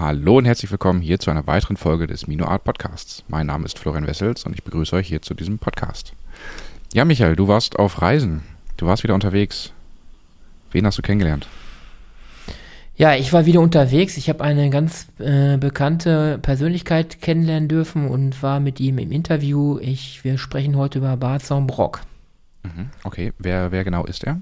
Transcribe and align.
Hallo 0.00 0.38
und 0.38 0.46
herzlich 0.46 0.70
willkommen 0.70 1.02
hier 1.02 1.18
zu 1.18 1.30
einer 1.30 1.46
weiteren 1.46 1.76
Folge 1.76 2.06
des 2.06 2.26
Mino 2.26 2.46
Art 2.46 2.64
Podcasts. 2.64 3.22
Mein 3.28 3.48
Name 3.48 3.66
ist 3.66 3.78
Florian 3.78 4.06
Wessels 4.06 4.46
und 4.46 4.54
ich 4.54 4.64
begrüße 4.64 4.96
euch 4.96 5.06
hier 5.06 5.20
zu 5.20 5.34
diesem 5.34 5.58
Podcast. 5.58 6.14
Ja, 6.94 7.04
Michael, 7.04 7.36
du 7.36 7.48
warst 7.48 7.78
auf 7.78 8.00
Reisen. 8.00 8.40
Du 8.78 8.86
warst 8.86 9.02
wieder 9.02 9.12
unterwegs. 9.12 9.74
Wen 10.72 10.86
hast 10.86 10.96
du 10.96 11.02
kennengelernt? 11.02 11.48
Ja, 12.96 13.14
ich 13.14 13.34
war 13.34 13.44
wieder 13.44 13.60
unterwegs. 13.60 14.16
Ich 14.16 14.30
habe 14.30 14.42
eine 14.42 14.70
ganz 14.70 15.06
äh, 15.18 15.58
bekannte 15.58 16.38
Persönlichkeit 16.38 17.20
kennenlernen 17.20 17.68
dürfen 17.68 18.08
und 18.08 18.42
war 18.42 18.58
mit 18.58 18.80
ihm 18.80 18.96
im 18.96 19.12
Interview. 19.12 19.78
Ich, 19.80 20.24
wir 20.24 20.38
sprechen 20.38 20.78
heute 20.78 21.00
über 21.00 21.14
Barzon 21.18 21.66
Brock. 21.66 22.00
Mhm, 22.62 22.88
okay, 23.04 23.34
wer, 23.38 23.70
wer 23.70 23.84
genau 23.84 24.06
ist 24.06 24.24
er? 24.24 24.40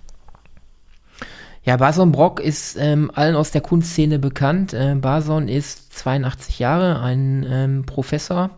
Ja, 1.68 1.76
Bason 1.76 2.12
Brock 2.12 2.40
ist 2.40 2.78
ähm, 2.80 3.10
allen 3.14 3.36
aus 3.36 3.50
der 3.50 3.60
Kunstszene 3.60 4.18
bekannt. 4.18 4.72
Äh, 4.72 4.94
Bason 4.94 5.48
ist 5.48 5.92
82 5.98 6.58
Jahre, 6.58 7.02
ein 7.02 7.46
ähm, 7.46 7.84
Professor, 7.84 8.48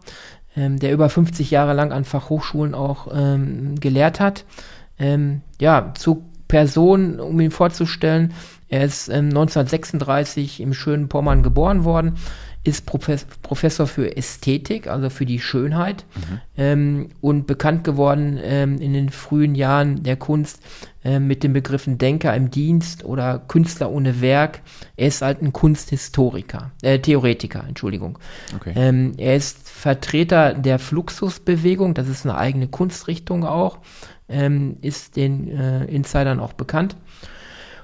ähm, 0.55 0.79
der 0.79 0.93
über 0.93 1.09
50 1.09 1.51
Jahre 1.51 1.73
lang 1.73 1.91
an 1.91 2.05
Fachhochschulen 2.05 2.73
auch 2.73 3.09
ähm, 3.13 3.75
gelehrt 3.81 4.21
hat. 4.21 4.45
Ähm, 4.97 5.41
ja, 5.61 5.93
zu 5.99 6.25
Person, 6.47 7.19
um 7.19 7.41
ihn 7.41 7.51
vorzustellen, 7.51 8.33
er 8.69 8.85
ist 8.85 9.11
1936 9.11 10.61
ähm, 10.61 10.69
im 10.69 10.73
schönen 10.73 11.09
Pommern 11.09 11.43
geboren 11.43 11.83
worden, 11.83 12.15
ist 12.63 12.85
Profes 12.85 13.25
Professor 13.43 13.87
für 13.87 14.17
Ästhetik, 14.17 14.87
also 14.87 15.09
für 15.09 15.25
die 15.25 15.41
Schönheit 15.41 16.05
mhm. 16.15 16.41
ähm, 16.59 17.09
und 17.21 17.47
bekannt 17.47 17.85
geworden 17.85 18.39
ähm, 18.43 18.79
in 18.79 18.93
den 18.93 19.09
frühen 19.09 19.55
Jahren 19.55 20.03
der 20.03 20.17
Kunst 20.17 20.61
äh, 21.03 21.19
mit 21.19 21.43
den 21.43 21.55
Begriffen 21.55 21.97
Denker 21.97 22.35
im 22.35 22.51
Dienst 22.51 23.05
oder 23.05 23.39
Künstler 23.39 23.91
ohne 23.91 24.21
Werk. 24.21 24.61
Er 24.97 25.09
ist 25.09 25.23
halt 25.23 25.41
ein 25.41 25.55
Kunsthistoriker, 25.55 26.71
äh, 26.83 26.99
Theoretiker, 26.99 27.65
Entschuldigung. 27.67 28.19
Okay. 28.55 28.75
Ähm, 28.77 29.15
er 29.17 29.37
ist 29.37 29.67
Vertreter 29.67 30.53
der 30.53 30.79
Fluxusbewegung, 30.79 31.95
das 31.95 32.09
ist 32.09 32.27
eine 32.27 32.37
eigene 32.37 32.69
Kunstrichtung 32.69 33.47
auch, 33.47 33.79
ähm, 34.29 34.77
ist 34.83 35.17
den 35.17 35.49
äh, 35.49 35.85
Insidern 35.87 36.41
auch 36.41 36.53
bekannt. 36.53 36.97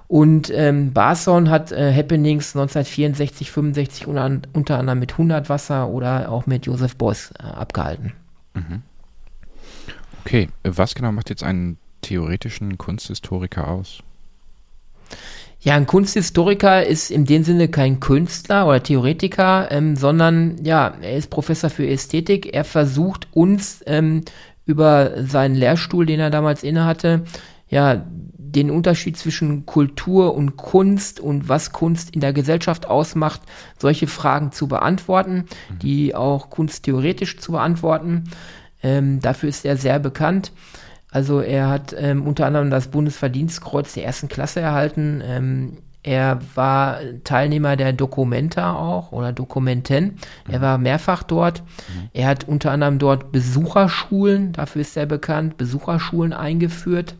Und 0.08 0.52
ähm, 0.54 0.92
Barson 0.92 1.50
hat 1.50 1.72
äh, 1.72 1.92
Happenings 1.92 2.54
1964, 2.54 3.50
65 3.50 4.06
unter, 4.06 4.40
unter, 4.52 4.78
anderem 4.78 5.00
mit 5.00 5.12
100 5.12 5.48
Wasser 5.48 5.88
oder 5.88 6.30
auch 6.30 6.46
mit 6.46 6.66
Joseph 6.66 6.96
Beuys 6.96 7.32
äh, 7.38 7.42
abgehalten. 7.42 8.12
Mhm. 8.54 8.82
Okay, 10.24 10.48
was 10.62 10.94
genau 10.94 11.12
macht 11.12 11.30
jetzt 11.30 11.42
einen 11.42 11.78
theoretischen 12.02 12.78
Kunsthistoriker 12.78 13.68
aus? 13.68 14.02
Ja, 15.60 15.74
ein 15.74 15.86
Kunsthistoriker 15.86 16.84
ist 16.86 17.10
in 17.10 17.24
dem 17.24 17.42
Sinne 17.42 17.68
kein 17.68 17.98
Künstler 17.98 18.68
oder 18.68 18.82
Theoretiker, 18.82 19.68
ähm, 19.72 19.96
sondern 19.96 20.64
ja, 20.64 20.94
er 21.00 21.16
ist 21.16 21.30
Professor 21.30 21.70
für 21.70 21.88
Ästhetik. 21.88 22.54
Er 22.54 22.64
versucht 22.64 23.26
uns 23.32 23.82
ähm, 23.86 24.22
über 24.64 25.24
seinen 25.24 25.54
Lehrstuhl, 25.54 26.06
den 26.06 26.20
er 26.20 26.30
damals 26.30 26.62
innehatte, 26.62 27.24
ja, 27.68 28.04
den 28.52 28.70
Unterschied 28.70 29.16
zwischen 29.16 29.66
Kultur 29.66 30.34
und 30.34 30.56
Kunst 30.56 31.20
und 31.20 31.48
was 31.48 31.72
Kunst 31.72 32.14
in 32.14 32.20
der 32.20 32.32
Gesellschaft 32.32 32.86
ausmacht, 32.86 33.42
solche 33.78 34.06
Fragen 34.06 34.52
zu 34.52 34.68
beantworten, 34.68 35.46
mhm. 35.70 35.78
die 35.80 36.14
auch 36.14 36.50
kunsttheoretisch 36.50 37.38
zu 37.38 37.52
beantworten. 37.52 38.24
Ähm, 38.82 39.20
dafür 39.20 39.48
ist 39.48 39.64
er 39.64 39.76
sehr 39.76 39.98
bekannt. 39.98 40.52
Also 41.10 41.40
er 41.40 41.68
hat 41.68 41.94
ähm, 41.98 42.26
unter 42.26 42.46
anderem 42.46 42.70
das 42.70 42.88
Bundesverdienstkreuz 42.88 43.94
der 43.94 44.04
ersten 44.04 44.28
Klasse 44.28 44.60
erhalten. 44.60 45.22
Ähm, 45.24 45.78
er 46.06 46.38
war 46.54 47.00
Teilnehmer 47.24 47.74
der 47.74 47.92
Documenta 47.92 48.74
auch 48.76 49.10
oder 49.10 49.32
Dokumenten. 49.32 50.04
Mhm. 50.46 50.52
Er 50.52 50.60
war 50.60 50.78
mehrfach 50.78 51.24
dort. 51.24 51.62
Mhm. 51.62 52.10
Er 52.12 52.28
hat 52.28 52.46
unter 52.46 52.70
anderem 52.70 53.00
dort 53.00 53.32
Besucherschulen, 53.32 54.52
dafür 54.52 54.82
ist 54.82 54.96
er 54.96 55.06
bekannt, 55.06 55.56
Besucherschulen 55.56 56.32
eingeführt. 56.32 57.16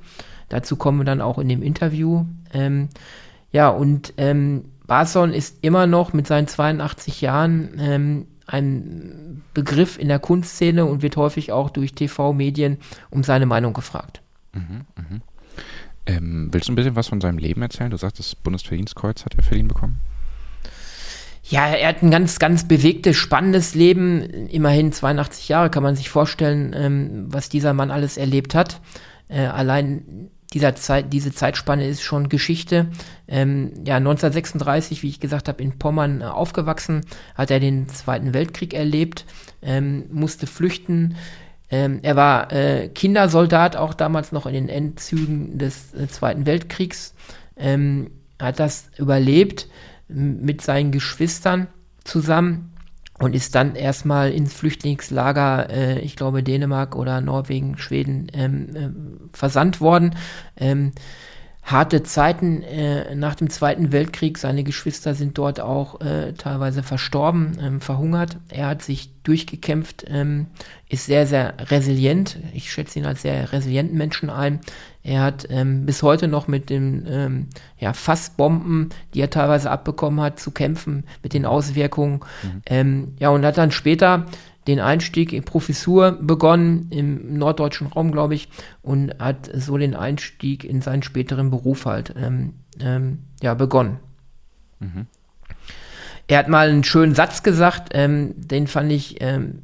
Dazu 0.49 0.77
kommen 0.77 0.99
wir 0.99 1.05
dann 1.05 1.21
auch 1.21 1.39
in 1.39 1.49
dem 1.49 1.63
Interview. 1.63 2.25
Ähm, 2.53 2.89
ja, 3.53 3.69
und 3.69 4.15
ähm, 4.17 4.67
Barson 4.87 5.33
ist 5.33 5.59
immer 5.63 5.87
noch 5.87 6.13
mit 6.13 6.27
seinen 6.27 6.47
82 6.47 7.21
Jahren 7.21 7.71
ähm, 7.79 8.27
ein 8.47 9.43
Begriff 9.55 9.99
in 9.99 10.09
der 10.09 10.19
Kunstszene 10.19 10.85
und 10.85 11.03
wird 11.03 11.17
häufig 11.17 11.53
auch 11.53 11.71
durch 11.71 11.95
TV-Medien 11.95 12.79
um 13.11 13.25
seine 13.25 13.47
Meinung 13.47 13.73
gefragt. 13.73 14.21
Mhm, 14.53 14.85
mh. 14.97 15.21
ähm, 16.07 16.49
willst 16.53 16.69
du 16.69 16.73
ein 16.73 16.77
bisschen 16.77 16.97
was 16.97 17.09
von 17.09 17.21
seinem 17.21 17.39
Leben 17.39 17.63
erzählen? 17.63 17.91
Du 17.91 17.97
sagst, 17.97 18.19
das 18.19 18.37
Bundesverdienstkreuz 18.37 19.25
hat 19.25 19.35
er 19.35 19.43
verliehen 19.43 19.69
bekommen. 19.69 20.01
Ja, 21.49 21.67
er 21.69 21.89
hat 21.89 22.03
ein 22.03 22.11
ganz, 22.11 22.39
ganz 22.39 22.67
bewegtes, 22.67 23.17
spannendes 23.17 23.75
Leben. 23.75 24.23
Immerhin 24.49 24.93
82 24.93 25.49
Jahre 25.49 25.71
kann 25.71 25.83
man 25.83 25.95
sich 25.95 26.09
vorstellen, 26.09 26.75
ähm, 26.77 27.27
was 27.29 27.49
dieser 27.49 27.73
Mann 27.73 27.91
alles 27.91 28.17
erlebt 28.17 28.55
hat. 28.55 28.81
Äh, 29.29 29.47
allein 29.47 30.31
dieser 30.53 30.75
Zeit, 30.75 31.13
diese 31.13 31.33
Zeitspanne 31.33 31.87
ist 31.87 32.03
schon 32.03 32.29
Geschichte. 32.29 32.89
Ähm, 33.29 33.73
ja, 33.85 33.97
1936, 33.97 35.03
wie 35.03 35.09
ich 35.09 35.21
gesagt 35.21 35.49
habe, 35.49 35.63
in 35.63 35.79
Pommern 35.79 36.21
äh, 36.21 36.25
aufgewachsen, 36.25 37.03
hat 37.35 37.51
er 37.51 37.61
den 37.61 37.89
Zweiten 37.89 38.35
Weltkrieg 38.35 38.75
erlebt, 38.75 39.25
ähm, 39.63 40.07
musste 40.11 40.47
flüchten. 40.47 41.17
Ähm, 41.71 41.99
er 42.03 42.17
war 42.17 42.53
äh, 42.53 42.89
Kindersoldat, 42.89 43.77
auch 43.77 43.95
damals 43.95 44.31
noch 44.31 44.47
in 44.47 44.55
den 44.55 44.69
Endzügen 44.69 45.59
des 45.59 45.93
äh, 45.95 46.07
Zweiten 46.07 46.47
Weltkriegs, 46.47 47.15
ähm, 47.57 48.11
hat 48.41 48.61
das 48.61 48.91
überlebt 48.99 49.67
mit 50.09 50.63
seinen 50.63 50.93
Geschwistern 50.93 51.67
zusammen 52.05 52.76
und 53.19 53.35
ist 53.35 53.55
dann 53.55 53.75
erstmal 53.75 54.31
ins 54.33 54.53
Flüchtlingslager, 54.53 55.71
äh, 55.71 56.01
ich 56.01 56.17
glaube 56.17 56.43
Dänemark 56.43 56.97
oder 56.97 57.21
Norwegen, 57.21 57.79
Schweden, 57.79 58.27
ähm, 58.35 58.77
äh, 58.77 59.37
versandt 59.37 59.81
worden. 59.81 60.15
Ähm, 60.57 60.93
harte 61.67 62.05
Zeiten 62.05 62.63
äh, 62.63 63.17
nach 63.17 63.35
dem 63.35 63.51
Zweiten 63.51 63.91
Weltkrieg. 63.91 64.39
Seine 64.39 64.63
Geschwister 64.63 65.17
sind 65.17 65.37
dort 65.37 65.61
auch 65.61 66.01
äh, 66.01 66.33
teilweise 66.33 66.85
verstorben, 66.85 67.59
ähm, 67.61 67.81
verhungert. 67.81 68.39
Er 68.49 68.69
hat 68.69 68.83
sich 68.83 69.11
durchgekämpft, 69.25 70.05
ähm, 70.07 70.47
ist 70.89 71.07
sehr, 71.07 71.27
sehr 71.27 71.55
resilient. 71.71 72.39
Ich 72.55 72.71
schätze 72.71 73.01
ihn 73.01 73.05
als 73.05 73.23
sehr 73.23 73.53
resilienten 73.53 73.99
Menschen 73.99 74.31
ein. 74.31 74.61
Er 75.03 75.23
hat 75.23 75.49
ähm, 75.51 75.87
bis 75.87 76.05
heute 76.05 76.29
noch 76.29 76.47
mit 76.47 76.71
den 76.71 77.05
ähm, 77.09 77.49
ja, 77.79 77.93
Fassbomben, 77.93 78.91
die 79.13 79.21
er 79.21 79.31
teilweise 79.31 79.69
abbekommen 79.69 80.21
hat, 80.21 80.39
zu 80.39 80.53
kämpfen, 80.53 81.03
mit 81.25 81.35
den 81.35 81.45
Auswirkungen. 81.45 82.21
Mhm. 82.45 82.63
Ähm, 82.67 83.15
ja, 83.19 83.31
und 83.31 83.45
hat 83.45 83.59
dann 83.59 83.73
später 83.73 84.27
den 84.67 84.81
Einstieg 84.81 85.33
in 85.33 85.45
Professur 85.45 86.13
begonnen, 86.13 86.89
im 86.91 87.39
norddeutschen 87.39 87.87
Raum, 87.87 88.13
glaube 88.13 88.35
ich, 88.35 88.49
und 88.83 89.19
hat 89.19 89.51
so 89.55 89.77
den 89.79 89.95
Einstieg 89.95 90.65
in 90.65 90.81
seinen 90.81 91.03
späteren 91.03 91.51
Beruf 91.51 91.87
halt 91.87 92.15
ähm, 92.17 92.55
ähm, 92.81 93.19
ja, 93.43 93.55
begonnen. 93.55 93.99
Mhm. 94.81 95.07
Er 96.29 96.39
hat 96.39 96.49
mal 96.49 96.69
einen 96.69 96.83
schönen 96.83 97.15
Satz 97.15 97.45
gesagt, 97.45 97.91
ähm, 97.93 98.35
den 98.37 98.67
fand 98.67 98.91
ich 98.91 99.23
ähm, 99.23 99.61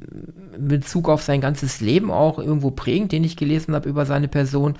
in 0.55 0.67
Bezug 0.69 1.09
auf 1.09 1.21
sein 1.21 1.41
ganzes 1.41 1.81
Leben 1.81 2.09
auch 2.09 2.39
irgendwo 2.39 2.71
prägend, 2.71 3.11
den 3.11 3.25
ich 3.25 3.35
gelesen 3.35 3.75
habe 3.75 3.89
über 3.89 4.05
seine 4.05 4.29
Person. 4.29 4.75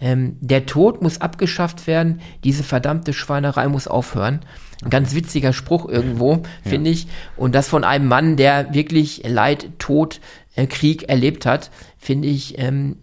Ähm, 0.00 0.36
der 0.40 0.66
Tod 0.66 1.02
muss 1.02 1.20
abgeschafft 1.20 1.86
werden, 1.86 2.20
diese 2.42 2.64
verdammte 2.64 3.12
Schweinerei 3.12 3.68
muss 3.68 3.86
aufhören. 3.86 4.40
Ein 4.82 4.90
ganz 4.90 5.14
witziger 5.14 5.52
Spruch 5.52 5.86
irgendwo, 5.86 6.36
ja. 6.36 6.40
finde 6.64 6.90
ich. 6.90 7.06
Und 7.36 7.54
das 7.54 7.68
von 7.68 7.84
einem 7.84 8.08
Mann, 8.08 8.36
der 8.36 8.72
wirklich 8.72 9.22
Leid, 9.28 9.68
Tod, 9.78 10.20
äh, 10.56 10.66
Krieg 10.66 11.08
erlebt 11.10 11.44
hat, 11.44 11.70
finde 11.98 12.28
ich 12.28 12.58
ähm, 12.58 12.96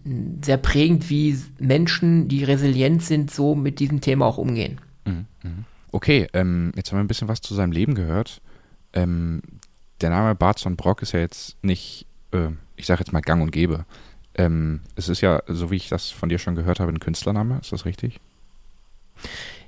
sehr 0.44 0.56
prägend, 0.56 1.08
wie 1.08 1.38
Menschen, 1.60 2.26
die 2.26 2.42
resilient 2.42 3.02
sind, 3.04 3.30
so 3.30 3.54
mit 3.54 3.78
diesem 3.78 4.00
Thema 4.00 4.26
auch 4.26 4.38
umgehen. 4.38 4.80
Mhm, 5.04 5.26
mhm. 5.44 5.64
Okay, 5.92 6.26
ähm, 6.32 6.72
jetzt 6.74 6.90
haben 6.90 6.98
wir 6.98 7.04
ein 7.04 7.08
bisschen 7.08 7.28
was 7.28 7.40
zu 7.40 7.54
seinem 7.54 7.72
Leben 7.72 7.94
gehört. 7.94 8.40
Ähm, 8.92 9.40
der 10.00 10.10
Name 10.10 10.34
Bartson 10.34 10.76
Brock 10.76 11.02
ist 11.02 11.12
ja 11.12 11.20
jetzt 11.20 11.56
nicht, 11.62 12.06
äh, 12.32 12.48
ich 12.76 12.86
sage 12.86 13.00
jetzt 13.00 13.12
mal 13.12 13.20
gang 13.20 13.40
und 13.40 13.52
gäbe. 13.52 13.84
Ähm, 14.38 14.80
es 14.94 15.08
ist 15.08 15.20
ja, 15.20 15.42
so 15.46 15.70
wie 15.70 15.76
ich 15.76 15.88
das 15.88 16.10
von 16.10 16.28
dir 16.28 16.38
schon 16.38 16.54
gehört 16.54 16.80
habe, 16.80 16.92
ein 16.92 17.00
Künstlername, 17.00 17.58
ist 17.60 17.72
das 17.72 17.84
richtig? 17.84 18.20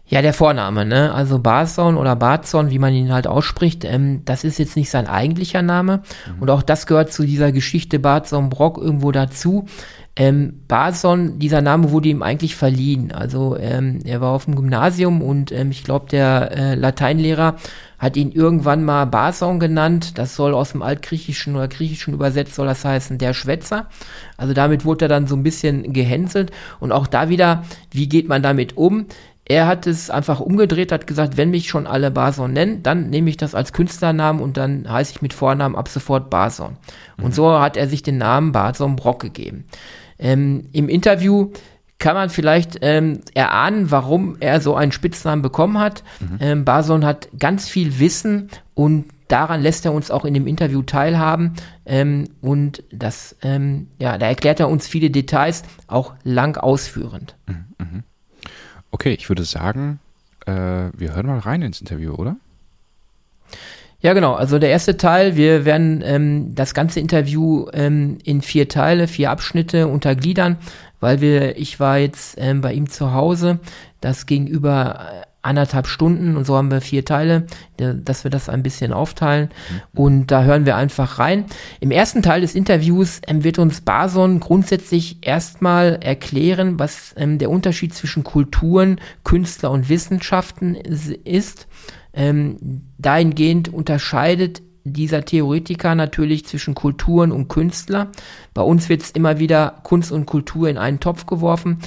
Ja, 0.07 0.23
der 0.23 0.35
Vorname, 0.35 0.85
ne? 0.85 1.15
Also 1.15 1.39
Barson 1.39 1.97
oder 1.97 2.17
Barzon, 2.17 2.71
wie 2.71 2.81
man 2.81 2.93
ihn 2.93 3.13
halt 3.13 3.29
ausspricht, 3.29 3.85
ähm, 3.85 4.23
das 4.25 4.43
ist 4.43 4.59
jetzt 4.59 4.77
nicht 4.77 4.91
sein 4.91 5.07
eigentlicher 5.07 5.63
Name. 5.63 6.03
Mhm. 6.27 6.43
Und 6.43 6.51
auch 6.51 6.63
das 6.63 6.87
gehört 6.87 7.13
zu 7.13 7.25
dieser 7.25 7.53
Geschichte 7.53 8.01
Barzon 8.01 8.49
Brock 8.49 8.79
irgendwo 8.79 9.13
dazu. 9.13 9.67
Ähm, 10.17 10.63
Barson, 10.67 11.39
dieser 11.39 11.63
Name 11.63 11.93
wurde 11.93 12.09
ihm 12.09 12.23
eigentlich 12.23 12.57
verliehen. 12.57 13.13
Also 13.13 13.57
ähm, 13.57 14.01
er 14.05 14.21
war 14.21 14.33
auf 14.33 14.47
dem 14.47 14.57
Gymnasium 14.57 15.23
und 15.23 15.53
ähm, 15.53 15.71
ich 15.71 15.85
glaube, 15.85 16.07
der 16.11 16.51
äh, 16.51 16.75
Lateinlehrer 16.75 17.55
hat 18.01 18.17
ihn 18.17 18.33
irgendwann 18.33 18.83
mal 18.83 19.05
Barson 19.05 19.61
genannt. 19.61 20.19
Das 20.19 20.35
soll 20.35 20.55
aus 20.55 20.73
dem 20.73 20.83
Altgriechischen 20.83 21.55
oder 21.55 21.69
Griechischen 21.69 22.15
übersetzt, 22.15 22.57
soll 22.57 22.67
das 22.67 22.85
heißen, 22.85 23.19
der 23.19 23.35
Schwätzer. 23.35 23.87
Also 24.37 24.55
damit 24.55 24.85
wurde 24.85 25.05
er 25.05 25.09
dann 25.11 25.29
so 25.29 25.37
ein 25.37 25.45
bisschen 25.45 25.93
gehänselt. 25.93 26.51
Und 26.81 26.91
auch 26.91 27.07
da 27.07 27.29
wieder, 27.29 27.63
wie 27.93 28.09
geht 28.09 28.27
man 28.27 28.43
damit 28.43 28.77
um? 28.77 29.07
er 29.51 29.67
hat 29.67 29.89
es 29.89 30.11
einfach 30.11 30.39
umgedreht, 30.39 30.93
hat 30.93 31.09
gesagt, 31.09 31.37
wenn 31.37 31.51
mich 31.51 31.69
schon 31.69 31.89
alle 31.89 32.13
Bason 32.13 32.53
nennen, 32.53 32.85
dann 32.85 33.11
nehme 33.11 33.29
ich 33.31 33.37
das 33.37 33.57
als 33.57 33.73
Künstlernamen 33.73 34.41
und 34.41 34.57
dann 34.57 34.89
heiße 34.89 35.15
ich 35.17 35.23
mit 35.23 35.33
Vornamen 35.33 35.75
ab 35.75 35.89
sofort 35.89 36.31
Bason. 36.31 36.77
Mhm. 37.17 37.25
Und 37.25 37.35
so 37.35 37.59
hat 37.59 37.77
er 37.77 37.89
sich 37.89 38.05
den 38.05 38.17
Namen 38.17 38.53
Bason 38.53 38.95
Brock 38.95 39.21
gegeben. 39.21 39.65
Ähm, 40.21 40.69
Im 40.71 40.89
Interview 40.89 41.51
kann 42.01 42.15
man 42.15 42.31
vielleicht 42.31 42.79
ähm, 42.81 43.21
erahnen, 43.35 43.91
warum 43.91 44.37
er 44.41 44.61
so 44.61 44.75
einen 44.75 44.91
Spitznamen 44.91 45.43
bekommen 45.43 45.79
hat. 45.79 46.03
Mhm. 46.19 46.39
Ähm, 46.41 46.65
Bason 46.65 47.05
hat 47.05 47.29
ganz 47.39 47.69
viel 47.69 48.01
Wissen 48.01 48.49
und 48.75 49.05
daran 49.29 49.61
lässt 49.63 49.85
er 49.85 49.93
uns 49.93 50.11
auch 50.11 50.25
in 50.25 50.35
dem 50.35 50.47
Interview 50.47 50.83
teilhaben. 50.83 51.55
Ähm, 51.87 52.25
und 52.41 52.83
das, 52.91 53.37
ähm, 53.43 53.87
ja, 53.99 54.19
da 54.19 54.27
erklärt 54.27 54.59
er 54.59 54.69
uns 54.69 54.89
viele 54.89 55.11
Details, 55.11 55.63
auch 55.87 56.15
lang 56.25 56.57
ausführend. 56.57 57.37
Mhm. 57.47 57.65
mhm. 57.79 58.03
Okay, 58.93 59.13
ich 59.13 59.29
würde 59.29 59.45
sagen, 59.45 60.01
äh, 60.47 60.53
wir 60.53 61.15
hören 61.15 61.27
mal 61.27 61.39
rein 61.39 61.63
ins 61.63 61.81
Interview, 61.81 62.15
oder? 62.15 62.37
Ja, 64.01 64.15
genau. 64.15 64.35
Also 64.35 64.59
der 64.59 64.71
erste 64.71 64.97
Teil, 64.97 65.37
wir 65.37 65.65
werden 65.65 66.03
ähm, 66.05 66.55
das 66.55 66.73
ganze 66.73 67.01
Interview 67.01 67.67
ähm, 67.73 68.19
in 68.25 68.41
vier 68.41 68.69
Teile, 68.69 69.07
vier 69.07 69.31
Abschnitte 69.31 69.87
untergliedern, 69.87 70.57
weil 71.01 71.21
wir, 71.21 71.57
ich 71.57 71.81
war 71.81 71.99
jetzt 71.99 72.37
ähm, 72.39 72.61
bei 72.61 72.73
ihm 72.73 72.89
zu 72.89 73.13
Hause, 73.13 73.59
das 74.01 74.27
ging 74.27 74.47
über 74.47 75.01
äh, 75.01 75.27
anderthalb 75.43 75.87
Stunden 75.87 76.37
und 76.37 76.47
so 76.47 76.57
haben 76.57 76.71
wir 76.71 76.83
vier 76.83 77.05
Teile, 77.05 77.47
dass 77.77 78.25
wir 78.25 78.31
das 78.31 78.51
ein 78.51 78.63
bisschen 78.63 78.93
aufteilen 78.93 79.49
mhm. 79.49 80.01
und 80.01 80.27
da 80.27 80.43
hören 80.43 80.67
wir 80.67 80.77
einfach 80.77 81.19
rein. 81.19 81.47
Im 81.81 81.91
ersten 81.91 82.23
Teil 82.23 82.43
des 82.43 82.55
Interviews 82.55 83.23
ähm, 83.27 83.43
wird 83.43 83.59
uns 83.59 83.81
Bason 83.81 84.41
grundsätzlich 84.41 85.19
erstmal 85.23 85.99
erklären, 86.03 86.79
was 86.79 87.15
ähm, 87.17 87.39
der 87.39 87.51
Unterschied 87.51 87.95
zwischen 87.95 88.23
Kulturen, 88.23 89.01
Künstler 89.25 89.71
und 89.71 89.89
Wissenschaften 89.89 90.75
ist. 90.75 91.67
Ähm, 92.13 92.83
dahingehend 92.99 93.73
unterscheidet 93.73 94.63
dieser 94.85 95.25
Theoretiker 95.25 95.95
natürlich 95.95 96.47
zwischen 96.47 96.75
Kulturen 96.75 97.33
und 97.33 97.49
Künstler. 97.49 98.09
Bei 98.55 98.63
uns 98.63 98.89
wird 98.89 99.03
es 99.03 99.11
immer 99.11 99.39
wieder 99.39 99.81
Kunst 99.83 100.13
und 100.13 100.27
Kultur 100.27 100.69
in 100.69 100.79
einen 100.79 101.01
Topf 101.01 101.27
geworfen. 101.27 101.79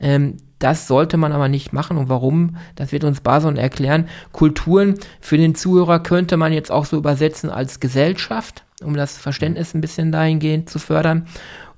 Ähm, 0.00 0.36
das 0.58 0.86
sollte 0.86 1.16
man 1.16 1.32
aber 1.32 1.48
nicht 1.48 1.72
machen. 1.72 1.96
Und 1.96 2.08
warum? 2.08 2.56
Das 2.76 2.92
wird 2.92 3.04
uns 3.04 3.20
Bason 3.20 3.56
erklären. 3.56 4.08
Kulturen 4.30 4.94
für 5.20 5.36
den 5.36 5.54
Zuhörer 5.54 6.00
könnte 6.00 6.36
man 6.36 6.52
jetzt 6.52 6.70
auch 6.70 6.84
so 6.84 6.96
übersetzen 6.96 7.50
als 7.50 7.80
Gesellschaft, 7.80 8.64
um 8.84 8.94
das 8.94 9.18
Verständnis 9.18 9.74
ein 9.74 9.80
bisschen 9.80 10.12
dahingehend 10.12 10.70
zu 10.70 10.78
fördern. 10.78 11.26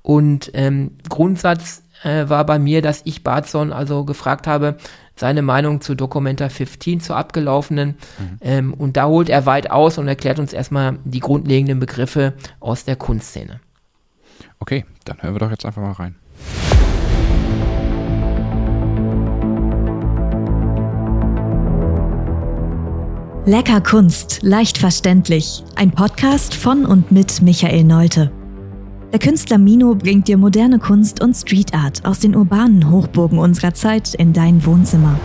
Und 0.03 0.51
ähm, 0.53 0.91
Grundsatz 1.09 1.81
äh, 2.03 2.29
war 2.29 2.45
bei 2.45 2.59
mir, 2.59 2.83
dass 2.83 3.01
ich 3.05 3.23
Bason 3.23 3.73
also 3.73 4.05
gefragt 4.05 4.45
habe, 4.45 4.77
seine 5.15 5.41
Meinung 5.41 5.81
zu 5.81 5.95
Documenta 5.95 6.49
15, 6.49 6.99
zur 6.99 7.15
abgelaufenen. 7.15 7.95
Mhm. 8.19 8.37
Ähm, 8.41 8.73
und 8.73 8.97
da 8.97 9.05
holt 9.07 9.29
er 9.29 9.45
weit 9.45 9.71
aus 9.71 9.97
und 9.97 10.07
erklärt 10.07 10.39
uns 10.39 10.53
erstmal 10.53 10.99
die 11.03 11.19
grundlegenden 11.19 11.79
Begriffe 11.79 12.33
aus 12.59 12.83
der 12.83 12.95
Kunstszene. 12.95 13.59
Okay, 14.59 14.85
dann 15.05 15.21
hören 15.21 15.35
wir 15.35 15.39
doch 15.39 15.51
jetzt 15.51 15.65
einfach 15.65 15.81
mal 15.81 15.91
rein. 15.91 16.15
Lecker 23.47 23.79
Kunst, 23.79 24.39
leicht 24.41 24.79
verständlich. 24.79 25.63
Ein 25.75 25.91
Podcast 25.91 26.55
von 26.55 26.83
und 26.83 27.11
mit 27.11 27.43
Michael 27.43 27.83
Neute. 27.83 28.31
Der 29.11 29.19
Künstler 29.19 29.57
Mino 29.57 29.95
bringt 29.95 30.27
dir 30.27 30.37
moderne 30.37 30.79
Kunst 30.79 31.23
und 31.23 31.35
Street 31.35 31.73
Art 31.73 32.03
aus 32.05 32.19
den 32.19 32.35
urbanen 32.35 32.91
Hochburgen 32.91 33.39
unserer 33.39 33.73
Zeit 33.73 34.13
in 34.13 34.33
dein 34.33 34.65
Wohnzimmer. 34.65 35.19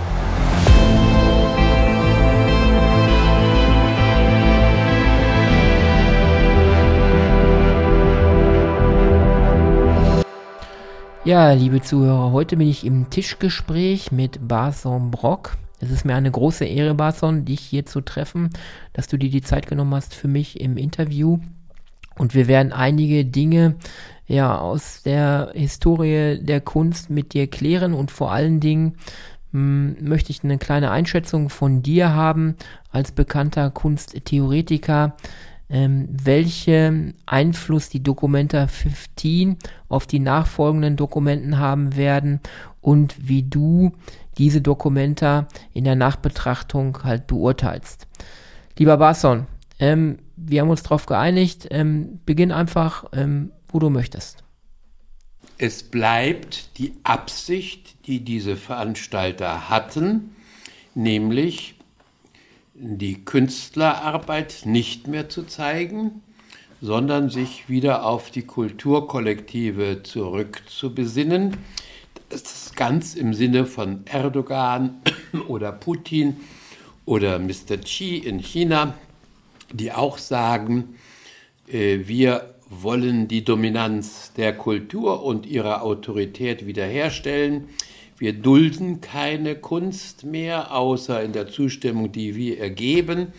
Ja, 11.24 11.52
liebe 11.52 11.82
Zuhörer, 11.82 12.32
heute 12.32 12.56
bin 12.56 12.68
ich 12.68 12.86
im 12.86 13.10
Tischgespräch 13.10 14.10
mit 14.10 14.48
Barson 14.48 15.10
Brock. 15.10 15.56
Es 15.78 15.90
ist 15.90 16.04
mir 16.04 16.14
eine 16.14 16.30
große 16.30 16.64
Ehre, 16.64 16.94
Barson, 16.94 17.44
dich 17.44 17.60
hier 17.60 17.86
zu 17.86 18.00
treffen, 18.02 18.50
dass 18.92 19.06
du 19.06 19.16
dir 19.16 19.30
die 19.30 19.42
Zeit 19.42 19.66
genommen 19.66 19.94
hast 19.94 20.14
für 20.14 20.28
mich 20.28 20.60
im 20.60 20.76
Interview. 20.76 21.38
Und 22.20 22.34
wir 22.34 22.48
werden 22.48 22.70
einige 22.74 23.24
Dinge 23.24 23.76
ja 24.26 24.58
aus 24.58 25.02
der 25.02 25.52
Historie 25.54 26.38
der 26.38 26.60
Kunst 26.60 27.08
mit 27.08 27.32
dir 27.32 27.46
klären 27.46 27.94
und 27.94 28.10
vor 28.10 28.30
allen 28.30 28.60
Dingen 28.60 28.98
hm, 29.52 29.96
möchte 30.02 30.30
ich 30.30 30.44
eine 30.44 30.58
kleine 30.58 30.90
Einschätzung 30.90 31.48
von 31.48 31.82
dir 31.82 32.12
haben 32.12 32.56
als 32.90 33.12
bekannter 33.12 33.70
Kunsttheoretiker, 33.70 35.16
ähm, 35.70 36.10
welche 36.10 37.14
Einfluss 37.24 37.88
die 37.88 38.02
Dokumenta 38.02 38.66
15 38.66 39.56
auf 39.88 40.06
die 40.06 40.20
nachfolgenden 40.20 40.96
Dokumenten 40.96 41.56
haben 41.56 41.96
werden 41.96 42.40
und 42.82 43.16
wie 43.30 43.44
du 43.44 43.92
diese 44.36 44.60
Dokumenta 44.60 45.48
in 45.72 45.84
der 45.84 45.96
Nachbetrachtung 45.96 47.02
halt 47.02 47.26
beurteilst. 47.26 48.06
Lieber 48.76 48.98
Barson, 48.98 49.46
ähm, 49.78 50.18
wir 50.46 50.62
haben 50.62 50.70
uns 50.70 50.82
darauf 50.82 51.06
geeinigt, 51.06 51.68
ähm, 51.70 52.20
beginn 52.26 52.52
einfach, 52.52 53.04
ähm, 53.12 53.52
wo 53.68 53.78
du 53.78 53.90
möchtest. 53.90 54.42
Es 55.58 55.82
bleibt 55.82 56.78
die 56.78 56.94
Absicht, 57.02 58.06
die 58.06 58.20
diese 58.20 58.56
Veranstalter 58.56 59.68
hatten, 59.68 60.34
nämlich 60.94 61.74
die 62.74 63.24
Künstlerarbeit 63.24 64.62
nicht 64.64 65.06
mehr 65.06 65.28
zu 65.28 65.42
zeigen, 65.42 66.22
sondern 66.80 67.28
sich 67.28 67.68
wieder 67.68 68.06
auf 68.06 68.30
die 68.30 68.42
Kulturkollektive 68.42 70.02
zurückzubesinnen, 70.02 71.58
das 72.30 72.42
ist 72.42 72.76
ganz 72.76 73.14
im 73.14 73.34
Sinne 73.34 73.66
von 73.66 74.06
Erdogan 74.06 75.02
oder 75.48 75.72
Putin 75.72 76.36
oder 77.04 77.38
Mr. 77.40 77.76
Xi 77.82 78.18
in 78.18 78.38
China, 78.38 78.94
die 79.72 79.92
auch 79.92 80.18
sagen, 80.18 80.96
äh, 81.68 82.00
wir 82.04 82.54
wollen 82.68 83.26
die 83.26 83.44
Dominanz 83.44 84.32
der 84.36 84.56
Kultur 84.56 85.24
und 85.24 85.44
ihrer 85.46 85.82
Autorität 85.82 86.66
wiederherstellen. 86.66 87.68
Wir 88.16 88.32
dulden 88.32 89.00
keine 89.00 89.56
Kunst 89.56 90.24
mehr, 90.24 90.72
außer 90.74 91.22
in 91.22 91.32
der 91.32 91.48
Zustimmung, 91.48 92.12
die 92.12 92.36
wir 92.36 92.60
ergeben. 92.60 93.32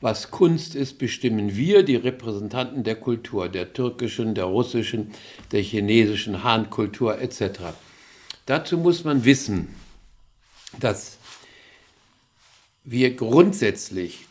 Was 0.00 0.32
Kunst 0.32 0.74
ist, 0.74 0.98
bestimmen 0.98 1.54
wir, 1.54 1.84
die 1.84 1.94
Repräsentanten 1.94 2.82
der 2.82 2.96
Kultur, 2.96 3.48
der 3.48 3.72
türkischen, 3.72 4.34
der 4.34 4.46
russischen, 4.46 5.12
der 5.52 5.62
chinesischen 5.62 6.42
Han-Kultur 6.42 7.20
etc. 7.20 7.60
Dazu 8.46 8.78
muss 8.78 9.04
man 9.04 9.24
wissen, 9.24 9.68
dass 10.80 11.18
wir 12.82 13.14
grundsätzlich 13.14 14.26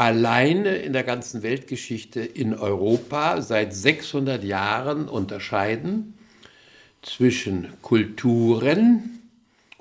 alleine 0.00 0.76
in 0.76 0.94
der 0.94 1.04
ganzen 1.04 1.42
Weltgeschichte 1.42 2.20
in 2.20 2.54
Europa 2.54 3.42
seit 3.42 3.74
600 3.74 4.42
Jahren 4.42 5.10
unterscheiden 5.10 6.14
zwischen 7.02 7.74
Kulturen 7.82 9.20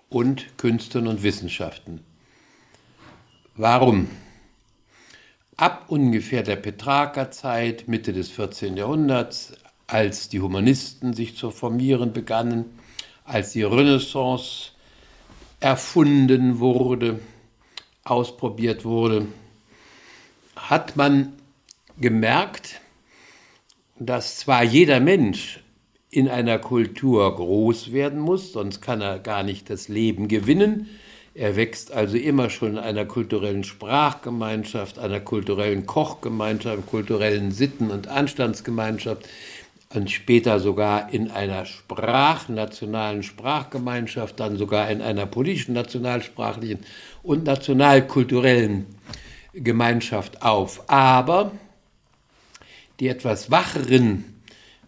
und 0.10 0.58
Künsten 0.58 1.08
und 1.08 1.24
Wissenschaften. 1.24 2.02
Warum? 3.56 4.10
Ab 5.56 5.86
ungefähr 5.88 6.44
der 6.44 6.58
Petrarcherzeit, 6.58 7.88
Mitte 7.88 8.12
des 8.12 8.30
14. 8.30 8.76
Jahrhunderts, 8.76 9.54
als 9.88 10.28
die 10.28 10.42
Humanisten 10.42 11.14
sich 11.14 11.38
zu 11.38 11.50
formieren 11.50 12.12
begannen, 12.12 12.66
als 13.24 13.54
die 13.54 13.64
Renaissance 13.64 14.72
erfunden 15.62 16.60
wurde, 16.60 17.22
ausprobiert 18.04 18.84
wurde, 18.84 19.26
hat 20.68 20.96
man 20.96 21.34
gemerkt, 22.00 22.82
dass 24.00 24.38
zwar 24.38 24.64
jeder 24.64 25.00
Mensch 25.00 25.60
in 26.12 26.28
einer 26.28 26.58
Kultur 26.58 27.36
groß 27.36 27.92
werden 27.92 28.20
muss, 28.20 28.52
sonst 28.54 28.82
kann 28.82 29.02
er 29.02 29.20
gar 29.20 29.44
nicht 29.44 29.70
das 29.70 29.88
Leben 29.88 30.28
gewinnen. 30.28 30.90
Er 31.36 31.56
wächst 31.56 31.92
also 31.92 32.18
immer 32.18 32.50
schon 32.50 32.72
in 32.72 32.78
einer 32.80 33.06
kulturellen 33.06 33.64
Sprachgemeinschaft, 33.64 34.98
einer 34.98 35.20
kulturellen 35.20 35.86
Kochgemeinschaft, 35.86 36.88
kulturellen 36.88 37.52
Sitten- 37.52 37.92
und 37.92 38.08
Anstandsgemeinschaft 38.08 39.28
und 39.94 40.10
später 40.10 40.60
sogar 40.60 41.14
in 41.14 41.32
einer 41.32 41.66
sprachnationalen 41.66 43.24
Sprachgemeinschaft, 43.24 44.40
dann 44.40 44.58
sogar 44.58 44.90
in 44.90 45.02
einer 45.02 45.26
politischen, 45.26 45.74
nationalsprachlichen 45.74 46.80
und 47.24 47.46
nationalkulturellen 47.46 48.86
Gemeinschaft 49.54 50.42
auf. 50.42 50.90
Aber 50.90 51.52
die 53.00 53.08
etwas 53.08 53.50
wacheren 53.52 54.42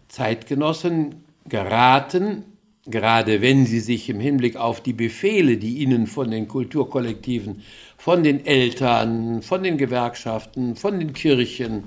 Zeitgenossen 0.08 1.24
geraten 1.48 2.44
gerade 2.86 3.40
wenn 3.40 3.66
sie 3.66 3.80
sich 3.80 4.08
im 4.08 4.20
Hinblick 4.20 4.56
auf 4.56 4.80
die 4.80 4.92
Befehle, 4.92 5.56
die 5.56 5.78
ihnen 5.78 6.06
von 6.06 6.30
den 6.30 6.48
Kulturkollektiven, 6.48 7.62
von 7.96 8.22
den 8.22 8.44
Eltern, 8.44 9.42
von 9.42 9.62
den 9.62 9.78
Gewerkschaften, 9.78 10.74
von 10.74 10.98
den 10.98 11.12
Kirchen, 11.12 11.84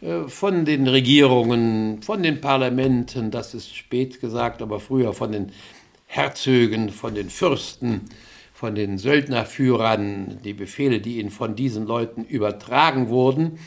äh, 0.00 0.28
von 0.28 0.64
den 0.64 0.86
Regierungen, 0.86 2.02
von 2.02 2.22
den 2.22 2.40
Parlamenten, 2.40 3.30
das 3.30 3.54
ist 3.54 3.74
spät 3.74 4.20
gesagt, 4.20 4.62
aber 4.62 4.78
früher 4.78 5.12
von 5.12 5.32
den 5.32 5.52
Herzögen, 6.06 6.90
von 6.90 7.14
den 7.14 7.30
Fürsten, 7.30 8.08
von 8.58 8.74
den 8.74 8.98
Söldnerführern, 8.98 10.40
die 10.42 10.52
Befehle, 10.52 10.98
die 10.98 11.20
ihnen 11.20 11.30
von 11.30 11.54
diesen 11.54 11.86
Leuten 11.86 12.24
übertragen 12.24 13.08
wurden, 13.08 13.60